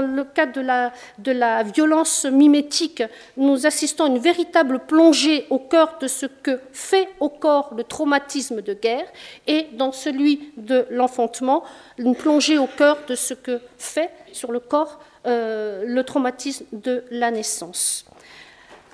le 0.00 0.22
cadre 0.22 0.52
de 0.52 0.60
la, 0.60 0.92
de 1.18 1.32
la 1.32 1.64
violence 1.64 2.24
mimétique, 2.24 3.02
nous 3.36 3.66
assistons 3.66 4.04
à 4.04 4.06
une 4.06 4.20
véritable 4.20 4.78
plongée 4.86 5.48
au 5.50 5.58
cœur 5.58 5.96
de 6.00 6.06
ce 6.06 6.26
que 6.26 6.60
fait 6.72 7.08
au 7.18 7.30
corps 7.30 7.72
le 7.76 7.82
traumatisme 7.82 8.62
de 8.62 8.74
guerre. 8.74 9.06
Et 9.48 9.66
dans 9.72 9.90
celui 9.90 10.52
de 10.56 10.86
l'enfantement, 10.90 11.64
une 11.98 12.14
plongée 12.14 12.58
au 12.58 12.68
cœur 12.68 12.96
de 13.08 13.16
ce 13.16 13.34
que 13.34 13.60
fait 13.76 14.12
sur 14.32 14.52
le 14.52 14.60
corps 14.60 15.00
euh, 15.26 15.82
le 15.84 16.04
traumatisme 16.04 16.64
de 16.72 17.02
la 17.10 17.32
naissance. 17.32 18.06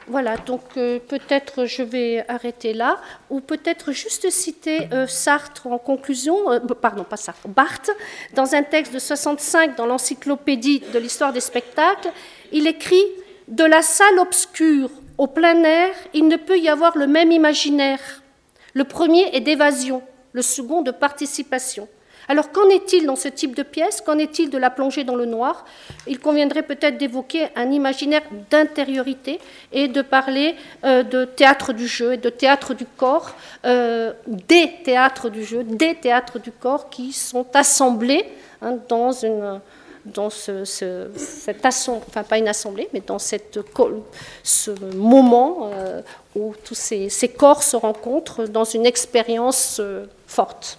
Voilà, 0.06 0.36
donc 0.36 0.60
euh, 0.76 0.98
peut-être 0.98 1.64
je 1.64 1.82
vais 1.82 2.24
arrêter 2.28 2.74
là, 2.74 3.00
ou 3.30 3.40
peut-être 3.40 3.92
juste 3.92 4.28
citer 4.30 4.88
euh, 4.92 5.06
Sartre 5.06 5.66
en 5.66 5.78
conclusion, 5.78 6.52
euh, 6.52 6.58
pardon, 6.60 7.04
pas 7.04 7.16
Sartre, 7.16 7.48
Barthes, 7.48 7.90
dans 8.34 8.54
un 8.54 8.62
texte 8.62 8.92
de 8.92 8.98
65 8.98 9.76
dans 9.76 9.86
l'encyclopédie 9.86 10.82
de 10.92 10.98
l'histoire 10.98 11.32
des 11.32 11.40
spectacles, 11.40 12.12
il 12.52 12.66
écrit 12.66 13.02
De 13.48 13.64
la 13.64 13.80
salle 13.80 14.18
obscure 14.18 14.90
au 15.16 15.26
plein 15.26 15.62
air, 15.64 15.94
il 16.12 16.28
ne 16.28 16.36
peut 16.36 16.58
y 16.58 16.68
avoir 16.68 16.98
le 16.98 17.06
même 17.06 17.32
imaginaire. 17.32 18.22
Le 18.74 18.84
premier 18.84 19.34
est 19.34 19.40
d'évasion, 19.40 20.02
le 20.32 20.42
second 20.42 20.82
de 20.82 20.90
participation. 20.90 21.88
Alors 22.28 22.52
qu'en 22.52 22.68
est-il 22.68 23.06
dans 23.06 23.16
ce 23.16 23.28
type 23.28 23.54
de 23.54 23.62
pièce? 23.62 24.00
Qu'en 24.00 24.18
est-il 24.18 24.50
de 24.50 24.58
la 24.58 24.70
plongée 24.70 25.04
dans 25.04 25.16
le 25.16 25.26
noir? 25.26 25.64
Il 26.06 26.18
conviendrait 26.18 26.62
peut-être 26.62 26.96
d'évoquer 26.96 27.48
un 27.54 27.70
imaginaire 27.70 28.22
d'intériorité 28.50 29.40
et 29.72 29.88
de 29.88 30.02
parler 30.02 30.56
euh, 30.84 31.02
de 31.02 31.24
théâtre 31.24 31.72
du 31.72 31.86
jeu 31.86 32.14
et 32.14 32.16
de 32.16 32.30
théâtre 32.30 32.74
du 32.74 32.86
corps, 32.86 33.34
euh, 33.66 34.12
des 34.26 34.72
théâtres 34.84 35.28
du 35.28 35.44
jeu, 35.44 35.64
des 35.64 35.94
théâtres 35.96 36.38
du 36.38 36.52
corps 36.52 36.88
qui 36.88 37.12
sont 37.12 37.46
assemblés 37.54 38.24
hein, 38.62 38.78
dans 38.88 39.12
ce, 40.30 40.64
cette 40.64 41.64
assemblée, 41.64 42.04
enfin 42.08 42.22
pas 42.22 42.38
une 42.38 42.48
assemblée, 42.48 42.88
mais 42.92 43.02
dans 43.06 43.18
ce 43.18 44.70
moment 44.94 45.70
euh, 45.72 46.00
où 46.34 46.54
tous 46.64 46.74
ces, 46.74 47.10
corps 47.36 47.62
se 47.62 47.76
rencontrent 47.76 48.44
dans 48.44 48.64
une 48.64 48.86
expérience 48.86 49.80
forte. 50.26 50.78